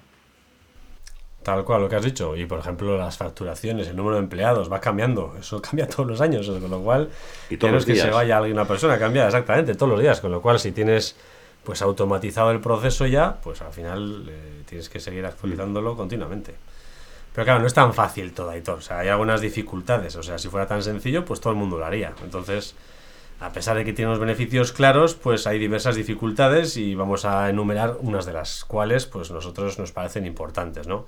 Tal 1.43 1.65
cual 1.65 1.83
lo 1.83 1.89
que 1.89 1.97
has 1.97 2.05
dicho. 2.05 2.37
Y 2.37 2.45
por 2.45 2.59
ejemplo, 2.59 2.99
las 2.99 3.17
facturaciones, 3.17 3.89
el 3.89 3.97
número 3.97 4.17
de 4.17 4.23
empleados 4.23 4.71
va 4.71 4.81
cambiando. 4.81 5.35
Eso 5.39 5.61
cambia 5.63 5.89
todos 5.89 6.09
los 6.09 6.21
años. 6.21 6.47
Con 6.47 6.71
lo 6.71 6.81
cual, 6.81 7.09
y 7.49 7.57
todos 7.57 7.85
que 7.85 7.97
se 7.97 8.11
vaya 8.11 8.39
alguien, 8.39 8.57
una 8.57 8.69
persona, 8.69 8.99
cambia 8.99 9.27
exactamente 9.27 9.75
todos 9.75 9.93
los 9.93 10.01
días. 10.01 10.21
Con 10.21 10.31
lo 10.31 10.41
cual, 10.41 10.61
si 10.61 10.73
tienes 10.73 11.17
pues 11.65 11.83
automatizado 11.83 12.51
el 12.53 12.61
proceso 12.61 13.07
ya, 13.07 13.37
pues 13.43 13.61
al 13.61 13.73
final 13.73 14.27
eh, 14.29 14.63
tienes 14.67 14.89
que 14.89 14.99
seguir 14.99 15.27
actualizándolo 15.27 15.95
continuamente. 15.95 16.55
Pero 17.35 17.45
claro, 17.45 17.61
no 17.61 17.67
es 17.67 17.75
tan 17.75 17.95
fácil 17.95 18.33
todo, 18.33 18.53
todo. 18.63 18.77
O 18.77 18.81
sea, 18.81 19.01
hay 19.01 19.09
algunas 19.09 19.41
dificultades. 19.41 20.17
O 20.17 20.23
sea, 20.23 20.39
si 20.39 20.49
fuera 20.49 20.67
tan 20.67 20.83
sencillo, 20.83 21.25
pues 21.25 21.41
todo 21.41 21.53
el 21.53 21.59
mundo 21.59 21.79
lo 21.79 21.85
haría. 21.85 22.13
Entonces, 22.25 22.75
a 23.41 23.53
pesar 23.53 23.77
de 23.77 23.85
que 23.85 23.95
tiene 23.95 24.11
unos 24.11 24.21
beneficios 24.21 24.73
claros, 24.73 25.15
pues 25.15 25.47
hay 25.47 25.59
diversas 25.59 25.97
dificultades 25.97 26.77
y 26.77 26.95
vamos 26.95 27.25
a 27.25 27.49
enumerar 27.49 27.97
unas 28.01 28.27
de 28.27 28.35
las 28.35 28.65
cuales 28.65 29.07
pues 29.07 29.31
nosotros 29.31 29.79
nos 29.79 29.93
parecen 29.93 30.27
importantes, 30.27 30.87
¿no? 30.87 31.07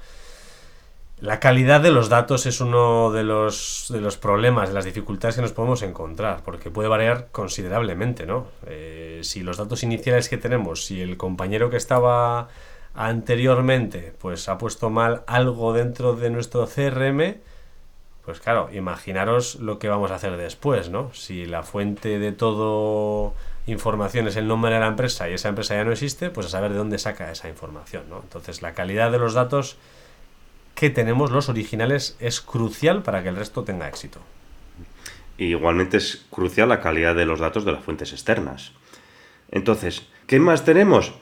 La 1.20 1.38
calidad 1.38 1.80
de 1.80 1.92
los 1.92 2.08
datos 2.08 2.46
es 2.46 2.60
uno 2.60 3.12
de 3.12 3.22
los, 3.22 3.86
de 3.90 4.00
los 4.00 4.16
problemas, 4.16 4.70
de 4.70 4.74
las 4.74 4.84
dificultades 4.84 5.36
que 5.36 5.42
nos 5.42 5.52
podemos 5.52 5.82
encontrar, 5.82 6.42
porque 6.42 6.68
puede 6.70 6.88
variar 6.88 7.28
considerablemente, 7.30 8.26
¿no? 8.26 8.46
Eh, 8.66 9.20
si 9.22 9.42
los 9.42 9.56
datos 9.58 9.84
iniciales 9.84 10.28
que 10.28 10.36
tenemos, 10.36 10.84
si 10.84 11.00
el 11.00 11.16
compañero 11.16 11.70
que 11.70 11.76
estaba 11.76 12.48
anteriormente, 12.94 14.14
pues 14.18 14.48
ha 14.48 14.58
puesto 14.58 14.90
mal 14.90 15.22
algo 15.28 15.72
dentro 15.72 16.14
de 16.14 16.30
nuestro 16.30 16.66
CRM, 16.66 17.36
pues 18.24 18.38
claro, 18.38 18.70
imaginaros 18.72 19.56
lo 19.56 19.78
que 19.78 19.88
vamos 19.88 20.10
a 20.10 20.14
hacer 20.14 20.36
después, 20.36 20.90
¿no? 20.90 21.12
Si 21.12 21.44
la 21.44 21.62
fuente 21.62 22.18
de 22.18 22.32
todo 22.32 23.34
información 23.66 24.28
es 24.28 24.36
el 24.36 24.46
nombre 24.46 24.72
de 24.74 24.80
la 24.80 24.86
empresa 24.86 25.28
y 25.28 25.34
esa 25.34 25.48
empresa 25.48 25.74
ya 25.74 25.84
no 25.84 25.92
existe, 25.92 26.30
pues 26.30 26.46
a 26.46 26.50
saber 26.50 26.72
de 26.72 26.78
dónde 26.78 26.98
saca 26.98 27.30
esa 27.32 27.48
información, 27.48 28.04
¿no? 28.08 28.20
Entonces 28.22 28.62
la 28.62 28.74
calidad 28.74 29.10
de 29.10 29.18
los 29.18 29.34
datos 29.34 29.76
que 30.74 30.88
tenemos, 30.90 31.30
los 31.30 31.48
originales, 31.48 32.16
es 32.20 32.40
crucial 32.40 33.02
para 33.02 33.22
que 33.22 33.28
el 33.28 33.36
resto 33.36 33.64
tenga 33.64 33.88
éxito. 33.88 34.20
igualmente 35.36 35.96
es 35.96 36.24
crucial 36.30 36.68
la 36.68 36.80
calidad 36.80 37.16
de 37.16 37.26
los 37.26 37.40
datos 37.40 37.64
de 37.64 37.72
las 37.72 37.84
fuentes 37.84 38.12
externas. 38.12 38.72
Entonces, 39.50 40.06
¿qué 40.28 40.38
más 40.38 40.64
tenemos? 40.64 41.12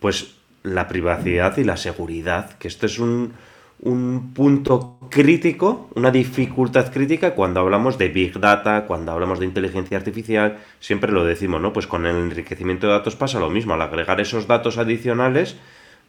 Pues 0.00 0.36
la 0.62 0.88
privacidad 0.88 1.56
y 1.58 1.64
la 1.64 1.76
seguridad, 1.76 2.56
que 2.58 2.68
esto 2.68 2.86
es 2.86 2.98
un, 2.98 3.34
un 3.80 4.32
punto 4.32 4.98
crítico, 5.10 5.88
una 5.94 6.10
dificultad 6.10 6.92
crítica 6.92 7.34
cuando 7.34 7.60
hablamos 7.60 7.98
de 7.98 8.08
Big 8.08 8.38
Data, 8.40 8.84
cuando 8.86 9.12
hablamos 9.12 9.38
de 9.38 9.46
inteligencia 9.46 9.98
artificial, 9.98 10.58
siempre 10.80 11.12
lo 11.12 11.24
decimos, 11.24 11.60
¿no? 11.60 11.72
Pues 11.72 11.86
con 11.86 12.06
el 12.06 12.16
enriquecimiento 12.16 12.86
de 12.86 12.94
datos 12.94 13.16
pasa 13.16 13.38
lo 13.38 13.50
mismo, 13.50 13.74
al 13.74 13.82
agregar 13.82 14.20
esos 14.20 14.46
datos 14.46 14.78
adicionales, 14.78 15.56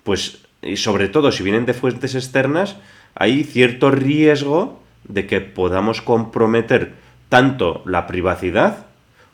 pues, 0.04 0.46
y 0.62 0.78
sobre 0.78 1.10
todo 1.10 1.32
si 1.32 1.44
vienen 1.44 1.66
de 1.66 1.74
fuentes 1.74 2.16
externas, 2.16 2.78
hay 3.16 3.44
cierto 3.44 3.92
riesgo 3.92 4.82
de 5.04 5.28
que 5.28 5.42
podamos 5.42 6.02
comprometer 6.02 6.94
tanto 7.30 7.84
la 7.86 8.08
privacidad 8.08 8.86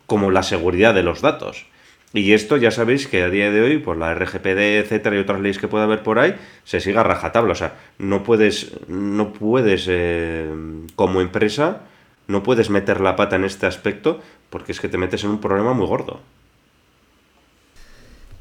como 0.05 0.31
la 0.31 0.43
seguridad 0.43 0.93
de 0.93 1.03
los 1.03 1.21
datos. 1.21 1.67
Y 2.13 2.33
esto 2.33 2.57
ya 2.57 2.69
sabéis 2.69 3.07
que 3.07 3.23
a 3.23 3.29
día 3.29 3.49
de 3.49 3.61
hoy, 3.61 3.79
por 3.79 3.97
la 3.97 4.13
RGPD, 4.13 4.77
etcétera, 4.77 5.15
y 5.15 5.19
otras 5.19 5.41
leyes 5.41 5.57
que 5.57 5.67
pueda 5.67 5.85
haber 5.85 6.03
por 6.03 6.19
ahí, 6.19 6.35
se 6.63 6.79
sigue 6.79 6.99
a 6.99 7.03
rajatabla. 7.03 7.53
O 7.53 7.55
sea, 7.55 7.73
no 7.97 8.23
puedes, 8.23 8.71
no 8.87 9.33
puedes 9.33 9.87
eh, 9.89 10.47
como 10.95 11.21
empresa, 11.21 11.81
no 12.27 12.43
puedes 12.43 12.69
meter 12.69 13.01
la 13.01 13.15
pata 13.15 13.35
en 13.35 13.45
este 13.45 13.65
aspecto 13.65 14.21
porque 14.51 14.71
es 14.71 14.79
que 14.79 14.87
te 14.87 14.99
metes 14.99 15.23
en 15.23 15.31
un 15.31 15.41
problema 15.41 15.73
muy 15.73 15.87
gordo. 15.87 16.19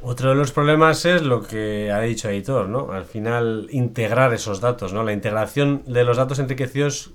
Otro 0.02 0.28
de 0.28 0.34
los 0.34 0.52
problemas 0.52 1.06
es 1.06 1.22
lo 1.22 1.42
que 1.42 1.90
ha 1.90 2.00
dicho 2.00 2.28
Editor, 2.28 2.68
¿no? 2.68 2.92
Al 2.92 3.06
final, 3.06 3.68
integrar 3.70 4.34
esos 4.34 4.60
datos, 4.60 4.92
¿no? 4.92 5.04
La 5.04 5.14
integración 5.14 5.82
de 5.86 6.04
los 6.04 6.18
datos 6.18 6.38
enriquecidos 6.38 7.12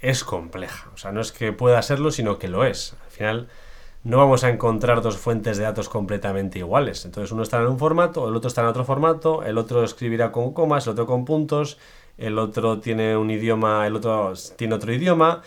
es 0.00 0.24
compleja. 0.24 0.88
O 0.94 0.96
sea, 0.96 1.12
no 1.12 1.20
es 1.20 1.32
que 1.32 1.52
pueda 1.52 1.82
serlo, 1.82 2.10
sino 2.10 2.38
que 2.38 2.48
lo 2.48 2.64
es. 2.64 2.96
Al 3.04 3.10
final 3.10 3.48
no 4.04 4.16
vamos 4.18 4.44
a 4.44 4.50
encontrar 4.50 5.02
dos 5.02 5.16
fuentes 5.16 5.58
de 5.58 5.64
datos 5.64 5.88
completamente 5.88 6.58
iguales. 6.58 7.04
Entonces 7.04 7.32
uno 7.32 7.42
está 7.42 7.58
en 7.58 7.66
un 7.66 7.78
formato, 7.78 8.28
el 8.28 8.36
otro 8.36 8.48
está 8.48 8.62
en 8.62 8.68
otro 8.68 8.84
formato, 8.84 9.42
el 9.42 9.58
otro 9.58 9.84
escribirá 9.84 10.32
con 10.32 10.52
comas, 10.52 10.86
el 10.86 10.92
otro 10.92 11.06
con 11.06 11.24
puntos, 11.24 11.78
el 12.16 12.38
otro 12.38 12.78
tiene 12.80 13.16
un 13.16 13.30
idioma, 13.30 13.86
el 13.86 13.96
otro 13.96 14.32
tiene 14.56 14.74
otro 14.74 14.92
idioma. 14.92 15.42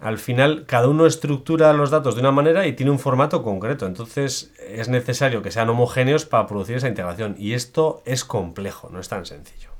Al 0.00 0.18
final, 0.18 0.64
cada 0.66 0.86
uno 0.86 1.06
estructura 1.06 1.72
los 1.72 1.90
datos 1.90 2.14
de 2.14 2.20
una 2.20 2.30
manera 2.30 2.68
y 2.68 2.72
tiene 2.74 2.92
un 2.92 3.00
formato 3.00 3.42
concreto. 3.42 3.84
Entonces, 3.84 4.54
es 4.68 4.88
necesario 4.88 5.42
que 5.42 5.50
sean 5.50 5.68
homogéneos 5.68 6.24
para 6.24 6.46
producir 6.46 6.76
esa 6.76 6.88
integración. 6.88 7.34
Y 7.36 7.54
esto 7.54 8.02
es 8.04 8.24
complejo, 8.24 8.90
no 8.92 9.00
es 9.00 9.08
tan 9.08 9.26
sencillo. 9.26 9.70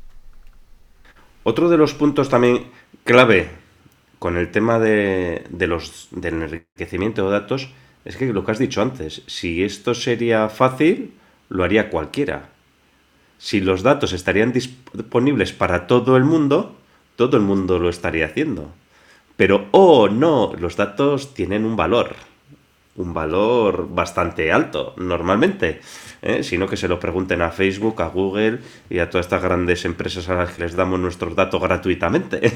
Otro 1.45 1.69
de 1.69 1.77
los 1.77 1.95
puntos 1.95 2.29
también 2.29 2.71
clave 3.05 3.49
con 4.19 4.37
el 4.37 4.51
tema 4.51 4.81
de, 4.81 5.45
los, 5.51 6.09
del 6.11 6.43
enriquecimiento 6.43 7.25
de 7.25 7.31
datos 7.31 7.73
es 8.09 8.17
que 8.17 8.33
lo 8.33 8.43
que 8.43 8.53
has 8.53 8.59
dicho 8.59 8.81
antes, 8.81 9.21
si 9.27 9.63
esto 9.63 9.93
sería 9.93 10.49
fácil, 10.49 11.13
lo 11.51 11.63
haría 11.63 11.91
cualquiera. 11.91 12.49
Si 13.37 13.61
los 13.61 13.83
datos 13.83 14.15
estarían 14.15 14.51
disponibles 14.51 15.53
para 15.53 15.87
todo 15.87 16.17
el 16.17 16.25
mundo, 16.25 16.75
todo 17.17 17.37
el 17.37 17.43
mundo 17.43 17.79
lo 17.79 17.91
estaría 17.91 18.25
haciendo. 18.25 18.73
Pero, 19.37 19.69
oh, 19.73 20.09
no, 20.09 20.55
los 20.59 20.75
datos 20.77 21.35
tienen 21.35 21.67
un 21.67 21.77
valor. 21.77 22.17
Un 22.99 23.15
valor 23.15 23.89
bastante 23.89 24.51
alto, 24.51 24.95
normalmente. 24.97 25.81
¿eh? 26.21 26.43
Sino 26.43 26.67
que 26.67 26.77
se 26.77 26.89
lo 26.89 26.99
pregunten 26.99 27.43
a 27.43 27.53
Facebook, 27.53 28.03
a 28.03 28.09
Google 28.09 28.59
y 28.91 28.99
a 28.99 29.09
todas 29.09 29.27
estas 29.27 29.41
grandes 29.41 29.85
empresas 29.85 30.29
a 30.29 30.35
las 30.35 30.51
que 30.51 30.63
les 30.63 30.75
damos 30.75 30.99
nuestros 30.99 31.37
datos 31.37 31.63
gratuitamente. 31.63 32.53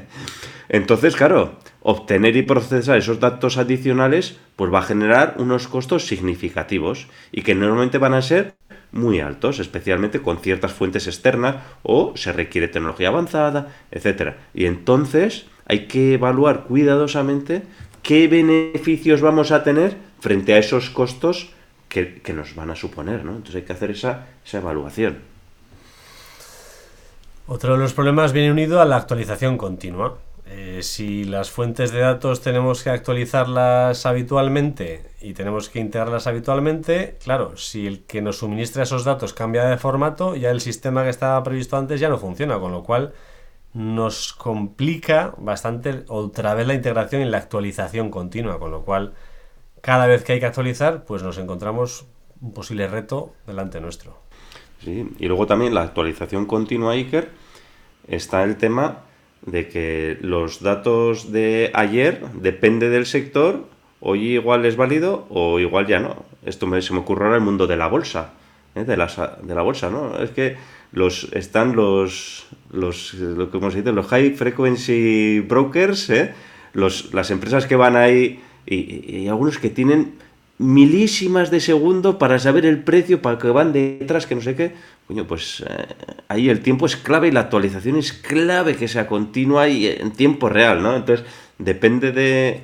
Entonces, 0.68 1.14
claro, 1.14 1.58
obtener 1.80 2.36
y 2.36 2.42
procesar 2.42 2.98
esos 2.98 3.20
datos 3.20 3.56
adicionales 3.56 4.38
pues 4.56 4.72
va 4.74 4.80
a 4.80 4.82
generar 4.82 5.36
unos 5.38 5.68
costos 5.68 6.06
significativos 6.06 7.06
y 7.30 7.42
que 7.42 7.54
normalmente 7.54 7.98
van 7.98 8.14
a 8.14 8.22
ser 8.22 8.56
muy 8.90 9.20
altos, 9.20 9.60
especialmente 9.60 10.20
con 10.20 10.38
ciertas 10.38 10.72
fuentes 10.72 11.06
externas 11.06 11.56
o 11.84 12.14
se 12.16 12.32
requiere 12.32 12.66
tecnología 12.66 13.08
avanzada, 13.08 13.76
etcétera. 13.92 14.38
Y 14.54 14.66
entonces 14.66 15.46
hay 15.66 15.86
que 15.86 16.14
evaluar 16.14 16.64
cuidadosamente 16.64 17.62
qué 18.08 18.26
beneficios 18.26 19.20
vamos 19.20 19.52
a 19.52 19.62
tener 19.62 19.94
frente 20.18 20.54
a 20.54 20.58
esos 20.58 20.88
costos 20.88 21.50
que, 21.90 22.22
nos 22.34 22.54
van 22.54 22.70
a 22.70 22.74
suponer, 22.74 23.22
¿no? 23.22 23.32
Entonces 23.32 23.56
hay 23.56 23.62
que 23.64 23.74
hacer 23.74 23.90
esa, 23.90 24.28
evaluación. 24.50 25.18
Otro 27.46 27.74
de 27.74 27.80
los 27.80 27.92
problemas 27.92 28.32
viene 28.32 28.50
unido 28.50 28.80
a 28.80 28.86
la 28.86 28.96
actualización 28.96 29.58
continua. 29.58 30.16
Eh, 30.46 30.78
si 30.80 31.24
las 31.24 31.50
fuentes 31.50 31.92
de 31.92 31.98
datos 31.98 32.40
tenemos 32.40 32.82
que 32.82 32.88
actualizarlas 32.88 34.06
habitualmente 34.06 35.04
y 35.20 35.34
tenemos 35.34 35.68
que 35.68 35.80
integrarlas 35.80 36.26
habitualmente, 36.26 37.18
claro, 37.22 37.58
si 37.58 37.86
el 37.86 38.04
que 38.04 38.22
nos 38.22 38.38
suministra 38.38 38.84
esos 38.84 39.04
datos 39.04 39.34
cambia 39.34 39.66
de 39.66 39.76
formato, 39.76 40.34
ya 40.34 40.50
el 40.50 40.62
sistema 40.62 41.04
que 41.04 41.10
estaba 41.10 41.42
previsto 41.42 41.76
antes 41.76 42.00
ya 42.00 42.08
no 42.08 42.16
funciona, 42.16 42.58
con 42.58 42.72
lo 42.72 42.82
cual 42.84 43.12
nos 43.74 44.32
complica 44.32 45.34
bastante 45.38 46.04
otra 46.08 46.54
vez 46.54 46.66
la 46.66 46.74
integración 46.74 47.22
y 47.22 47.26
la 47.26 47.38
actualización 47.38 48.10
continua, 48.10 48.58
con 48.58 48.70
lo 48.70 48.84
cual 48.84 49.14
cada 49.80 50.06
vez 50.06 50.24
que 50.24 50.32
hay 50.32 50.40
que 50.40 50.46
actualizar, 50.46 51.04
pues 51.04 51.22
nos 51.22 51.38
encontramos 51.38 52.06
un 52.40 52.52
posible 52.52 52.86
reto 52.88 53.34
delante 53.46 53.80
nuestro. 53.80 54.16
Sí, 54.82 55.08
y 55.18 55.26
luego 55.26 55.46
también 55.46 55.74
la 55.74 55.82
actualización 55.82 56.46
continua, 56.46 56.92
Iker, 56.92 57.30
está 58.06 58.44
el 58.44 58.56
tema 58.56 59.02
de 59.42 59.68
que 59.68 60.18
los 60.20 60.62
datos 60.62 61.32
de 61.32 61.70
ayer 61.74 62.24
depende 62.34 62.88
del 62.88 63.06
sector, 63.06 63.66
hoy 64.00 64.34
igual 64.34 64.64
es 64.66 64.76
válido 64.76 65.26
o 65.30 65.58
igual 65.58 65.86
ya 65.86 66.00
no. 66.00 66.24
Esto 66.44 66.66
me, 66.66 66.80
se 66.82 66.92
me 66.92 67.00
ocurre 67.00 67.24
ahora 67.24 67.36
el 67.36 67.42
mundo 67.42 67.66
de 67.66 67.76
la 67.76 67.88
bolsa, 67.88 68.32
¿eh? 68.74 68.84
de, 68.84 68.96
la, 68.96 69.06
de 69.42 69.54
la 69.54 69.62
bolsa, 69.62 69.90
¿no? 69.90 70.18
Es 70.18 70.30
que 70.30 70.56
los 70.92 71.28
están 71.32 71.76
los, 71.76 72.46
los 72.72 73.14
lo 73.14 73.48
los 73.52 74.06
high 74.06 74.30
frequency 74.30 75.40
brokers, 75.40 76.10
¿eh? 76.10 76.34
los, 76.72 77.12
las 77.12 77.30
empresas 77.30 77.66
que 77.66 77.76
van 77.76 77.96
ahí 77.96 78.40
y, 78.66 79.28
algunos 79.28 79.58
que 79.58 79.70
tienen 79.70 80.14
milísimas 80.58 81.50
de 81.50 81.60
segundo 81.60 82.18
para 82.18 82.38
saber 82.38 82.66
el 82.66 82.82
precio, 82.82 83.22
para 83.22 83.38
que 83.38 83.48
van 83.48 83.72
detrás, 83.72 84.26
que 84.26 84.34
no 84.34 84.40
sé 84.40 84.56
qué. 84.56 84.72
Coño, 85.06 85.26
pues 85.26 85.64
eh, 85.66 85.86
ahí 86.28 86.48
el 86.48 86.60
tiempo 86.60 86.86
es 86.86 86.96
clave 86.96 87.28
y 87.28 87.30
la 87.30 87.40
actualización 87.40 87.96
es 87.96 88.12
clave 88.12 88.74
que 88.74 88.88
sea 88.88 89.06
continua 89.06 89.68
y 89.68 89.86
en 89.86 90.12
tiempo 90.12 90.48
real, 90.48 90.82
¿no? 90.82 90.96
Entonces, 90.96 91.24
depende 91.58 92.12
de, 92.12 92.62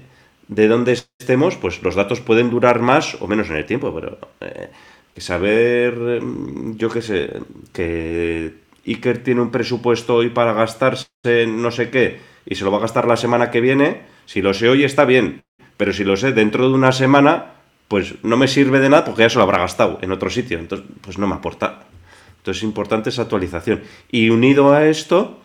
de 0.48 0.68
dónde 0.68 0.92
estemos, 0.92 1.56
pues 1.56 1.82
los 1.82 1.94
datos 1.94 2.20
pueden 2.20 2.50
durar 2.50 2.80
más 2.80 3.16
o 3.20 3.28
menos 3.28 3.48
en 3.50 3.56
el 3.56 3.64
tiempo, 3.64 3.94
pero 3.94 4.18
eh, 4.40 4.70
saber, 5.20 6.20
mm, 6.22 6.76
yo 6.76 6.90
qué 6.90 7.02
sé, 7.02 7.30
que 7.72 8.54
Iker 8.86 9.22
tiene 9.22 9.40
un 9.40 9.50
presupuesto 9.50 10.16
hoy 10.16 10.30
para 10.30 10.52
gastarse 10.52 11.08
no 11.46 11.70
sé 11.70 11.90
qué 11.90 12.20
y 12.46 12.54
se 12.56 12.64
lo 12.64 12.70
va 12.70 12.78
a 12.78 12.82
gastar 12.82 13.06
la 13.06 13.16
semana 13.16 13.50
que 13.50 13.60
viene, 13.60 14.02
si 14.26 14.42
lo 14.42 14.52
sé 14.54 14.68
hoy 14.68 14.84
está 14.84 15.04
bien, 15.04 15.42
pero 15.76 15.92
si 15.92 16.04
lo 16.04 16.16
sé 16.16 16.32
dentro 16.32 16.68
de 16.68 16.74
una 16.74 16.92
semana, 16.92 17.52
pues 17.88 18.14
no 18.22 18.36
me 18.36 18.48
sirve 18.48 18.80
de 18.80 18.90
nada 18.90 19.04
porque 19.04 19.22
ya 19.22 19.30
se 19.30 19.38
lo 19.38 19.44
habrá 19.44 19.58
gastado 19.58 19.98
en 20.02 20.12
otro 20.12 20.30
sitio, 20.30 20.58
entonces 20.58 20.86
pues 21.00 21.18
no 21.18 21.26
me 21.26 21.34
aporta. 21.34 21.84
Entonces 22.38 22.62
es 22.62 22.68
importante 22.68 23.08
esa 23.08 23.22
actualización. 23.22 23.82
Y 24.10 24.28
unido 24.28 24.74
a 24.74 24.86
esto, 24.86 25.40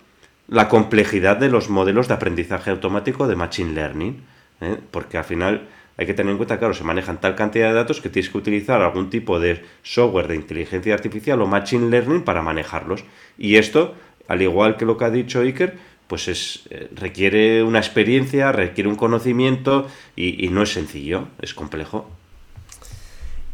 la 0.49 0.67
complejidad 0.67 1.37
de 1.37 1.49
los 1.49 1.69
modelos 1.69 2.07
de 2.07 2.15
aprendizaje 2.15 2.71
automático 2.71 3.27
de 3.27 3.37
Machine 3.37 3.73
Learning, 3.73 4.23
¿eh? 4.61 4.77
porque 4.91 5.17
al 5.17 5.23
final 5.23 5.67
hay 5.99 6.05
que 6.05 6.13
tener 6.13 6.31
en 6.31 6.37
cuenta, 6.37 6.57
claro, 6.59 6.73
se 6.73 6.85
manejan 6.85 7.19
tal 7.19 7.35
cantidad 7.35 7.67
de 7.67 7.73
datos 7.73 7.99
que 7.99 8.07
tienes 8.07 8.31
que 8.31 8.37
utilizar 8.37 8.81
algún 8.81 9.09
tipo 9.09 9.37
de 9.37 9.65
software 9.83 10.29
de 10.29 10.35
inteligencia 10.35 10.93
artificial 10.93 11.41
o 11.41 11.45
Machine 11.45 11.89
Learning 11.89 12.23
para 12.23 12.41
manejarlos. 12.41 13.03
Y 13.37 13.57
esto, 13.57 13.95
al 14.29 14.41
igual 14.41 14.77
que 14.77 14.85
lo 14.85 14.95
que 14.95 15.03
ha 15.03 15.09
dicho 15.09 15.41
Iker, 15.41 15.77
pues 16.07 16.29
es, 16.29 16.63
eh, 16.69 16.87
requiere 16.95 17.63
una 17.63 17.79
experiencia, 17.79 18.53
requiere 18.53 18.89
un 18.89 18.95
conocimiento 18.95 19.87
y 20.15 20.47
no 20.47 20.63
es 20.63 20.71
sencillo, 20.71 21.27
es 21.41 21.53
complejo. 21.53 22.09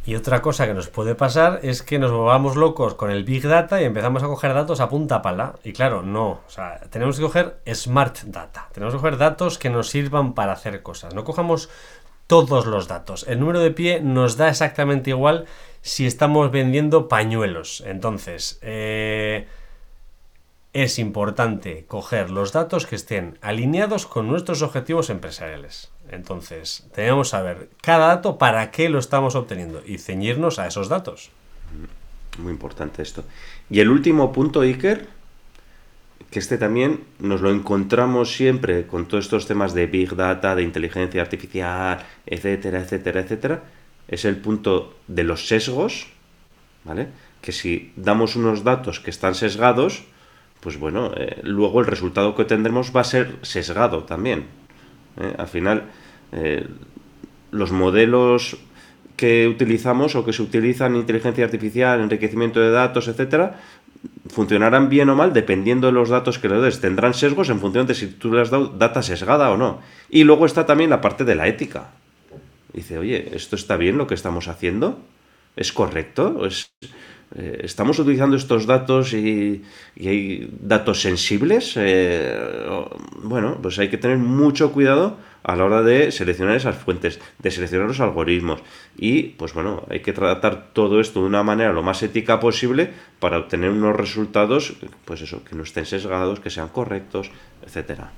Y 0.08 0.14
otra 0.14 0.44
cosa 0.44 0.68
que 0.68 0.76
nos 0.76 0.88
puede 0.88 1.16
pasar 1.16 1.62
es 1.64 1.82
que 1.82 1.98
nos 1.98 2.12
volvamos 2.12 2.56
locos 2.56 2.94
con 2.94 3.10
el 3.10 3.24
Big 3.24 3.42
Data 3.42 3.82
y 3.82 3.86
empezamos 3.86 4.22
a 4.22 4.28
coger 4.28 4.54
datos 4.54 4.80
a 4.80 4.88
punta 4.88 5.24
pala. 5.24 5.56
Y 5.64 5.74
claro, 5.74 6.04
no. 6.04 6.42
O 6.46 6.50
sea, 6.50 6.80
tenemos 6.92 7.18
que 7.18 7.24
coger 7.24 7.58
Smart 7.74 8.22
Data. 8.26 8.70
Tenemos 8.72 8.94
que 8.94 9.00
coger 9.00 9.18
datos 9.18 9.58
que 9.58 9.72
nos 9.72 9.90
sirvan 9.90 10.36
para 10.36 10.52
hacer 10.52 10.84
cosas. 10.84 11.16
No 11.16 11.24
cojamos 11.24 11.70
todos 12.28 12.66
los 12.66 12.88
datos. 12.88 13.26
El 13.28 13.40
número 13.40 13.60
de 13.60 13.72
pie 13.72 14.02
nos 14.02 14.38
da 14.38 14.50
exactamente 14.50 15.12
igual 15.12 15.46
si 15.82 16.06
estamos 16.06 16.52
vendiendo 16.52 17.08
pañuelos. 17.08 17.84
Entonces, 17.86 18.60
eh, 18.62 19.48
es 20.74 21.00
importante 21.00 21.86
coger 21.88 22.32
los 22.32 22.52
datos 22.52 22.86
que 22.86 22.96
estén 22.96 23.38
alineados 23.42 24.06
con 24.08 24.28
nuestros 24.28 24.62
objetivos 24.62 25.10
empresariales. 25.10 25.92
Entonces, 26.10 26.88
tenemos 26.94 27.28
que 27.28 27.32
saber 27.32 27.70
cada 27.82 28.08
dato 28.08 28.38
para 28.38 28.72
qué 28.72 28.90
lo 28.90 29.00
estamos 29.00 29.36
obteniendo 29.36 29.82
y 29.86 30.00
ceñirnos 30.00 30.60
a 30.60 30.68
esos 30.68 30.90
datos. 30.90 31.32
Muy 32.38 32.52
importante 32.52 33.02
esto. 33.02 33.24
Y 33.70 33.80
el 33.80 33.90
último 33.90 34.32
punto, 34.34 34.62
Iker, 34.62 35.08
que 36.30 36.40
este 36.40 36.58
también 36.58 37.02
nos 37.20 37.42
lo 37.42 37.52
encontramos 37.52 38.34
siempre 38.34 38.88
con 38.88 39.08
todos 39.08 39.26
estos 39.26 39.48
temas 39.48 39.74
de 39.74 39.88
Big 39.88 40.16
Data, 40.16 40.56
de 40.56 40.64
inteligencia 40.64 41.22
artificial, 41.22 42.04
etcétera, 42.26 42.80
etcétera, 42.80 43.22
etcétera, 43.22 43.64
es 44.08 44.26
el 44.26 44.38
punto 44.38 44.96
de 45.08 45.24
los 45.24 45.48
sesgos, 45.48 46.08
¿vale? 46.84 47.08
Que 47.42 47.52
si 47.52 47.92
damos 47.96 48.36
unos 48.36 48.64
datos 48.64 49.00
que 49.00 49.12
están 49.12 49.36
sesgados, 49.36 50.04
pues 50.60 50.78
bueno, 50.80 51.12
eh, 51.16 51.40
luego 51.44 51.80
el 51.80 51.86
resultado 51.86 52.36
que 52.36 52.46
tendremos 52.46 52.96
va 52.96 53.02
a 53.02 53.06
ser 53.06 53.36
sesgado 53.42 54.04
también. 54.04 54.46
¿eh? 55.22 55.34
Al 55.38 55.48
final, 55.48 55.84
eh, 56.32 56.68
los 57.52 57.72
modelos 57.72 58.58
que 59.16 59.48
utilizamos 59.48 60.16
o 60.16 60.26
que 60.26 60.34
se 60.34 60.42
utilizan 60.42 60.94
en 60.94 61.02
inteligencia 61.02 61.46
artificial, 61.46 62.02
enriquecimiento 62.02 62.60
de 62.60 62.72
datos, 62.72 63.08
etcétera, 63.08 63.62
funcionarán 64.30 64.90
bien 64.90 65.10
o 65.10 65.16
mal 65.16 65.34
dependiendo 65.34 65.88
de 65.88 65.94
los 65.94 66.10
datos 66.10 66.40
que 66.40 66.50
le 66.50 66.60
des. 66.60 66.82
Tendrán 66.82 67.14
sesgos 67.14 67.50
en 67.50 67.60
función 67.60 67.88
de 67.88 67.96
si 67.96 68.08
tú 68.08 68.32
le 68.32 68.42
has 68.42 68.50
dado 68.50 68.68
data 68.68 69.02
sesgada 69.02 69.52
o 69.52 69.58
no. 69.58 69.82
Y 70.10 70.24
luego 70.24 70.46
está 70.46 70.66
también 70.66 70.90
la 70.90 71.02
parte 71.02 71.24
de 71.24 71.36
la 71.36 71.48
ética. 71.48 71.92
Dice, 72.74 72.98
oye, 72.98 73.36
¿esto 73.36 73.56
está 73.56 73.78
bien 73.78 73.98
lo 73.98 74.08
que 74.08 74.16
estamos 74.16 74.48
haciendo? 74.48 75.00
¿Es 75.56 75.72
correcto? 75.72 76.46
¿Es, 76.46 76.74
eh, 77.36 77.62
¿Estamos 77.64 77.98
utilizando 78.00 78.36
estos 78.36 78.66
datos 78.66 79.14
y, 79.14 79.64
hay 80.00 80.50
datos 80.60 81.02
sensibles? 81.02 81.74
Eh, 81.78 82.38
bueno, 83.24 83.58
pues 83.62 83.80
hay 83.80 83.90
que 83.90 83.98
tener 83.98 84.18
mucho 84.18 84.72
cuidado 84.72 85.18
a 85.46 85.56
la 85.56 85.64
hora 85.64 85.84
de 85.84 86.12
seleccionar 86.12 86.56
esas 86.56 86.76
fuentes, 86.76 87.20
de 87.38 87.52
seleccionar 87.52 87.88
los 87.88 88.00
algoritmos. 88.00 88.62
Y, 88.98 89.24
pues 89.38 89.54
bueno, 89.54 89.84
hay 89.90 90.00
que 90.00 90.12
tratar 90.12 90.70
todo 90.74 91.00
esto 91.00 91.22
de 91.22 91.28
una 91.28 91.44
manera 91.44 91.72
lo 91.72 91.84
más 91.84 92.02
ética 92.02 92.40
posible 92.40 92.92
para 93.20 93.38
obtener 93.38 93.70
unos 93.70 93.96
resultados, 93.96 94.74
pues 95.06 95.22
eso, 95.22 95.44
que 95.44 95.56
no 95.56 95.62
estén 95.62 95.86
sesgados, 95.86 96.40
que 96.40 96.50
sean 96.50 96.70
correctos, 96.70 97.30
etcétera. 97.64 98.10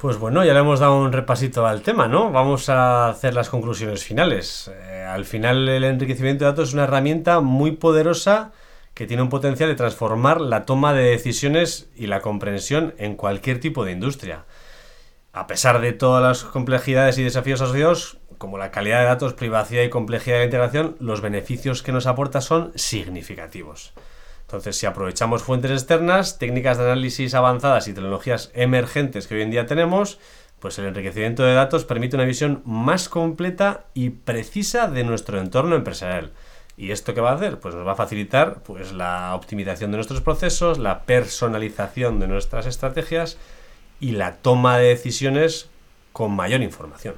Pues 0.00 0.18
bueno, 0.18 0.44
ya 0.44 0.54
le 0.54 0.60
hemos 0.60 0.80
dado 0.80 0.98
un 0.98 1.12
repasito 1.12 1.66
al 1.66 1.82
tema, 1.82 2.08
¿no? 2.08 2.30
Vamos 2.32 2.70
a 2.70 3.08
hacer 3.08 3.34
las 3.34 3.50
conclusiones 3.50 4.02
finales. 4.02 4.70
Eh, 4.72 5.04
al 5.06 5.26
final 5.26 5.68
el 5.68 5.84
enriquecimiento 5.84 6.44
de 6.44 6.50
datos 6.52 6.68
es 6.68 6.74
una 6.74 6.84
herramienta 6.84 7.40
muy 7.40 7.72
poderosa 7.72 8.52
que 8.94 9.06
tiene 9.06 9.22
un 9.22 9.28
potencial 9.28 9.68
de 9.68 9.74
transformar 9.74 10.40
la 10.40 10.64
toma 10.64 10.94
de 10.94 11.04
decisiones 11.04 11.90
y 11.96 12.06
la 12.06 12.20
comprensión 12.20 12.94
en 12.96 13.16
cualquier 13.16 13.60
tipo 13.60 13.84
de 13.84 13.92
industria. 13.92 14.44
A 15.34 15.48
pesar 15.48 15.80
de 15.80 15.92
todas 15.92 16.22
las 16.22 16.44
complejidades 16.44 17.18
y 17.18 17.24
desafíos 17.24 17.60
asociados, 17.60 18.18
como 18.38 18.56
la 18.56 18.70
calidad 18.70 19.00
de 19.00 19.06
datos, 19.06 19.34
privacidad 19.34 19.82
y 19.82 19.90
complejidad 19.90 20.36
de 20.36 20.38
la 20.42 20.44
integración, 20.44 20.96
los 21.00 21.22
beneficios 21.22 21.82
que 21.82 21.90
nos 21.90 22.06
aporta 22.06 22.40
son 22.40 22.70
significativos. 22.76 23.94
Entonces, 24.42 24.76
si 24.76 24.86
aprovechamos 24.86 25.42
fuentes 25.42 25.72
externas, 25.72 26.38
técnicas 26.38 26.78
de 26.78 26.84
análisis 26.84 27.34
avanzadas 27.34 27.88
y 27.88 27.94
tecnologías 27.94 28.52
emergentes 28.54 29.26
que 29.26 29.34
hoy 29.34 29.42
en 29.42 29.50
día 29.50 29.66
tenemos, 29.66 30.20
pues 30.60 30.78
el 30.78 30.84
enriquecimiento 30.84 31.42
de 31.42 31.54
datos 31.54 31.84
permite 31.84 32.14
una 32.14 32.26
visión 32.26 32.62
más 32.64 33.08
completa 33.08 33.86
y 33.92 34.10
precisa 34.10 34.86
de 34.86 35.02
nuestro 35.02 35.40
entorno 35.40 35.74
empresarial. 35.74 36.30
¿Y 36.76 36.92
esto 36.92 37.12
qué 37.12 37.20
va 37.20 37.32
a 37.32 37.34
hacer? 37.34 37.58
Pues 37.58 37.74
nos 37.74 37.84
va 37.84 37.92
a 37.92 37.96
facilitar 37.96 38.62
pues, 38.62 38.92
la 38.92 39.34
optimización 39.34 39.90
de 39.90 39.96
nuestros 39.96 40.20
procesos, 40.20 40.78
la 40.78 41.02
personalización 41.02 42.20
de 42.20 42.28
nuestras 42.28 42.66
estrategias 42.66 43.36
y 44.00 44.12
la 44.12 44.36
toma 44.36 44.78
de 44.78 44.88
decisiones 44.88 45.68
con 46.12 46.34
mayor 46.34 46.62
información. 46.62 47.14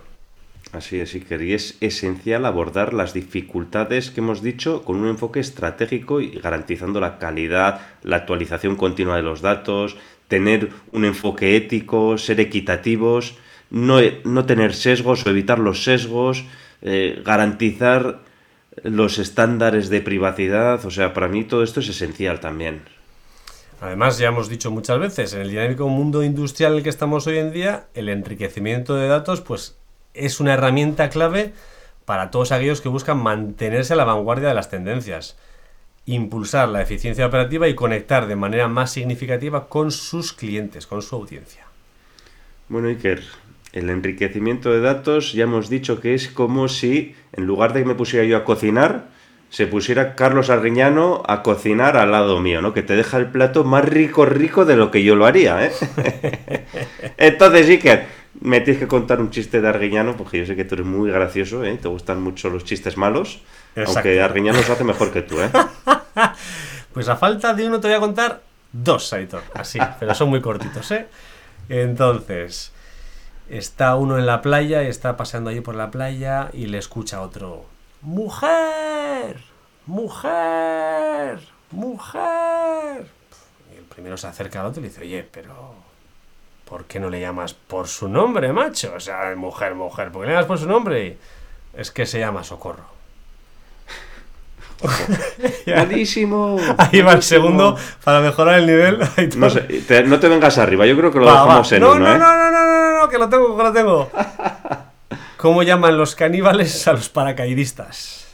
Así 0.72 1.00
es, 1.00 1.14
Iker, 1.14 1.42
y 1.42 1.54
es 1.54 1.78
esencial 1.80 2.44
abordar 2.44 2.92
las 2.92 3.14
dificultades 3.14 4.10
que 4.10 4.20
hemos 4.20 4.42
dicho 4.42 4.82
con 4.84 4.96
un 4.96 5.08
enfoque 5.08 5.40
estratégico 5.40 6.20
y 6.20 6.30
garantizando 6.30 7.00
la 7.00 7.18
calidad, 7.18 7.80
la 8.02 8.16
actualización 8.16 8.76
continua 8.76 9.16
de 9.16 9.22
los 9.22 9.42
datos, 9.42 9.96
tener 10.28 10.70
un 10.92 11.04
enfoque 11.04 11.56
ético, 11.56 12.18
ser 12.18 12.40
equitativos, 12.40 13.36
no, 13.70 14.00
no 14.24 14.44
tener 14.44 14.74
sesgos 14.74 15.24
o 15.24 15.30
evitar 15.30 15.58
los 15.58 15.84
sesgos, 15.84 16.44
eh, 16.82 17.22
garantizar 17.24 18.20
los 18.82 19.18
estándares 19.18 19.88
de 19.88 20.00
privacidad, 20.00 20.84
o 20.84 20.90
sea, 20.90 21.14
para 21.14 21.28
mí 21.28 21.44
todo 21.44 21.62
esto 21.62 21.80
es 21.80 21.88
esencial 21.88 22.40
también. 22.40 22.82
Además, 23.80 24.18
ya 24.18 24.28
hemos 24.28 24.48
dicho 24.48 24.70
muchas 24.70 24.98
veces, 24.98 25.34
en 25.34 25.42
el 25.42 25.50
dinámico 25.50 25.88
mundo 25.88 26.22
industrial 26.22 26.72
en 26.72 26.78
el 26.78 26.82
que 26.82 26.88
estamos 26.88 27.26
hoy 27.26 27.38
en 27.38 27.52
día, 27.52 27.86
el 27.94 28.08
enriquecimiento 28.08 28.94
de 28.94 29.06
datos, 29.06 29.42
pues 29.42 29.76
es 30.14 30.40
una 30.40 30.54
herramienta 30.54 31.10
clave 31.10 31.52
para 32.06 32.30
todos 32.30 32.52
aquellos 32.52 32.80
que 32.80 32.88
buscan 32.88 33.18
mantenerse 33.18 33.92
a 33.92 33.96
la 33.96 34.04
vanguardia 34.04 34.48
de 34.48 34.54
las 34.54 34.70
tendencias, 34.70 35.36
impulsar 36.06 36.68
la 36.70 36.80
eficiencia 36.80 37.26
operativa 37.26 37.68
y 37.68 37.74
conectar 37.74 38.26
de 38.26 38.36
manera 38.36 38.68
más 38.68 38.92
significativa 38.92 39.68
con 39.68 39.90
sus 39.90 40.32
clientes, 40.32 40.86
con 40.86 41.02
su 41.02 41.16
audiencia. 41.16 41.66
Bueno, 42.68 42.88
Iker, 42.88 43.22
el 43.72 43.90
enriquecimiento 43.90 44.72
de 44.72 44.80
datos 44.80 45.34
ya 45.34 45.44
hemos 45.44 45.68
dicho 45.68 46.00
que 46.00 46.14
es 46.14 46.28
como 46.28 46.68
si 46.68 47.14
en 47.32 47.44
lugar 47.44 47.74
de 47.74 47.80
que 47.80 47.86
me 47.86 47.94
pusiera 47.94 48.24
yo 48.24 48.38
a 48.38 48.44
cocinar, 48.44 49.08
se 49.56 49.66
pusiera 49.66 50.16
Carlos 50.16 50.50
Arriñano 50.50 51.22
a 51.26 51.42
cocinar 51.42 51.96
al 51.96 52.10
lado 52.10 52.40
mío, 52.40 52.60
¿no? 52.60 52.74
Que 52.74 52.82
te 52.82 52.94
deja 52.94 53.16
el 53.16 53.30
plato 53.30 53.64
más 53.64 53.86
rico, 53.86 54.26
rico 54.26 54.66
de 54.66 54.76
lo 54.76 54.90
que 54.90 55.02
yo 55.02 55.16
lo 55.16 55.24
haría, 55.24 55.64
¿eh? 55.64 55.72
Entonces, 57.16 57.66
Iker, 57.66 58.04
me 58.38 58.60
tienes 58.60 58.80
que 58.80 58.86
contar 58.86 59.18
un 59.18 59.30
chiste 59.30 59.62
de 59.62 59.68
Arguiñano, 59.68 60.14
porque 60.14 60.40
yo 60.40 60.44
sé 60.44 60.56
que 60.56 60.66
tú 60.66 60.74
eres 60.74 60.86
muy 60.86 61.10
gracioso, 61.10 61.64
¿eh? 61.64 61.74
Te 61.80 61.88
gustan 61.88 62.22
mucho 62.22 62.50
los 62.50 62.64
chistes 62.64 62.98
malos. 62.98 63.40
Aunque 63.74 64.20
Arguiñano 64.20 64.62
se 64.62 64.72
hace 64.72 64.84
mejor 64.84 65.10
que 65.10 65.22
tú, 65.22 65.40
¿eh? 65.40 65.48
pues 66.92 67.08
a 67.08 67.16
falta 67.16 67.54
de 67.54 67.66
uno 67.66 67.80
te 67.80 67.88
voy 67.88 67.96
a 67.96 68.00
contar 68.00 68.42
dos, 68.70 69.10
Aitor. 69.14 69.42
Así, 69.54 69.78
pero 69.98 70.14
son 70.14 70.28
muy 70.28 70.42
cortitos, 70.42 70.90
¿eh? 70.90 71.06
Entonces, 71.70 72.72
está 73.48 73.96
uno 73.96 74.18
en 74.18 74.26
la 74.26 74.42
playa 74.42 74.82
y 74.82 74.88
está 74.88 75.16
paseando 75.16 75.48
allí 75.48 75.62
por 75.62 75.76
la 75.76 75.90
playa 75.90 76.50
y 76.52 76.66
le 76.66 76.76
escucha 76.76 77.22
otro. 77.22 77.74
¡Mujer! 78.06 79.36
¡Mujer! 79.86 81.40
¡Mujer! 81.72 83.06
Y 83.74 83.78
el 83.78 83.82
primero 83.82 84.16
se 84.16 84.28
acerca 84.28 84.60
al 84.60 84.66
otro 84.66 84.78
y 84.78 84.84
le 84.84 84.90
dice, 84.90 85.00
oye, 85.00 85.28
pero 85.28 85.74
¿por 86.68 86.84
qué 86.84 87.00
no 87.00 87.10
le 87.10 87.20
llamas 87.20 87.52
por 87.54 87.88
su 87.88 88.08
nombre, 88.08 88.52
macho? 88.52 88.92
O 88.94 89.00
sea, 89.00 89.34
mujer, 89.34 89.74
mujer, 89.74 90.12
¿por 90.12 90.22
qué 90.22 90.28
le 90.28 90.34
llamas 90.34 90.46
por 90.46 90.58
su 90.58 90.68
nombre? 90.68 91.18
Es 91.76 91.90
que 91.90 92.06
se 92.06 92.20
llama 92.20 92.44
Socorro. 92.44 92.84
Malísimo. 95.66 96.58
Ahí 96.78 97.02
va 97.02 97.14
el 97.14 97.24
segundo 97.24 97.76
para 98.04 98.20
mejorar 98.20 98.60
el 98.60 98.66
nivel. 98.66 99.00
No, 99.36 99.50
sé, 99.50 99.66
no 100.06 100.20
te 100.20 100.28
vengas 100.28 100.58
arriba, 100.58 100.86
yo 100.86 100.96
creo 100.96 101.10
que 101.10 101.18
lo 101.18 101.26
dejamos 101.26 101.72
en 101.72 101.80
no, 101.80 101.90
uno, 101.90 102.06
no, 102.06 102.14
¿eh? 102.14 102.18
No, 102.18 102.36
no, 102.36 102.50
no, 102.52 102.66
no, 102.66 103.00
no, 103.00 103.08
que 103.08 103.18
lo 103.18 103.28
tengo, 103.28 103.56
que 103.56 103.62
lo 103.64 103.72
tengo. 103.72 104.10
¿Cómo 105.46 105.62
llaman 105.62 105.96
los 105.96 106.16
caníbales 106.16 106.88
a 106.88 106.92
los 106.92 107.08
paracaidistas? 107.08 108.26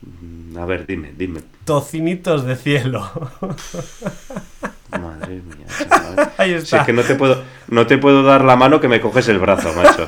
Mm, 0.00 0.56
a 0.56 0.64
ver, 0.64 0.86
dime, 0.86 1.12
dime. 1.12 1.40
Tocinitos 1.64 2.44
de 2.44 2.54
cielo. 2.54 3.10
Madre 4.92 5.42
mía. 5.42 5.66
Ahí 6.38 6.54
está. 6.54 6.78
es 6.78 6.86
que 6.86 6.92
no 6.92 7.02
te, 7.02 7.14
puedo, 7.14 7.42
no 7.68 7.86
te 7.86 7.98
puedo 7.98 8.22
dar 8.22 8.44
la 8.44 8.56
mano 8.56 8.80
que 8.80 8.88
me 8.88 9.00
coges 9.00 9.28
el 9.28 9.38
brazo, 9.38 9.72
macho. 9.74 10.06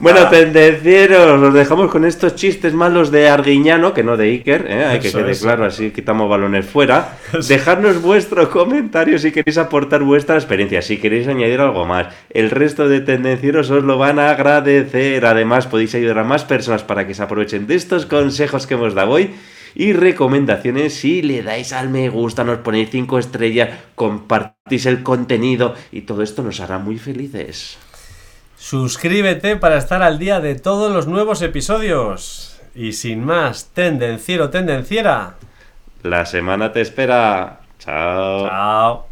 Bueno, 0.00 0.28
tendencieros, 0.28 1.38
los 1.40 1.52
dejamos 1.54 1.90
con 1.90 2.04
estos 2.04 2.34
chistes 2.34 2.74
malos 2.74 3.10
de 3.10 3.28
Arguiñano, 3.28 3.92
que 3.92 4.02
no 4.02 4.16
de 4.16 4.24
Iker, 4.24 4.66
¿eh? 4.68 4.84
hay 4.84 5.00
que 5.00 5.12
quede 5.12 5.36
claro, 5.36 5.64
así 5.64 5.90
quitamos 5.90 6.28
balones 6.28 6.66
fuera. 6.66 7.16
Dejadnos 7.48 8.00
vuestro 8.02 8.48
comentario 8.50 9.18
si 9.18 9.32
queréis 9.32 9.58
aportar 9.58 10.02
vuestra 10.02 10.36
experiencia, 10.36 10.82
si 10.82 10.98
queréis 10.98 11.28
añadir 11.28 11.60
algo 11.60 11.84
más. 11.84 12.08
El 12.30 12.50
resto 12.50 12.88
de 12.88 13.00
tendencieros 13.00 13.70
os 13.70 13.84
lo 13.84 13.98
van 13.98 14.18
a 14.18 14.30
agradecer. 14.30 15.24
Además, 15.26 15.66
podéis 15.66 15.94
ayudar 15.94 16.18
a 16.18 16.24
más 16.24 16.44
personas 16.44 16.82
para 16.82 17.06
que 17.06 17.14
se 17.14 17.22
aprovechen 17.22 17.66
de 17.66 17.74
estos 17.74 18.06
consejos 18.06 18.66
que 18.66 18.74
hemos 18.74 18.94
dado 18.94 19.10
hoy 19.10 19.30
y 19.74 19.92
recomendaciones 19.92 20.94
si 20.94 21.22
le 21.22 21.42
dais 21.42 21.72
al 21.72 21.88
me 21.88 22.08
gusta, 22.08 22.44
nos 22.44 22.58
ponéis 22.58 22.90
5 22.90 23.18
estrellas, 23.18 23.70
compartís 23.94 24.86
el 24.86 25.02
contenido 25.02 25.74
y 25.92 26.02
todo 26.02 26.22
esto 26.22 26.42
nos 26.42 26.60
hará 26.60 26.78
muy 26.78 26.98
felices. 26.98 27.78
Suscríbete 28.56 29.56
para 29.56 29.78
estar 29.78 30.02
al 30.02 30.18
día 30.18 30.40
de 30.40 30.54
todos 30.54 30.92
los 30.92 31.06
nuevos 31.06 31.40
episodios. 31.40 32.60
Y 32.74 32.92
sin 32.92 33.24
más, 33.24 33.70
tendenciero, 33.72 34.50
tendenciera. 34.50 35.36
La 36.02 36.26
semana 36.26 36.72
te 36.72 36.82
espera. 36.82 37.60
Chao. 37.78 38.46
Chao. 38.46 39.09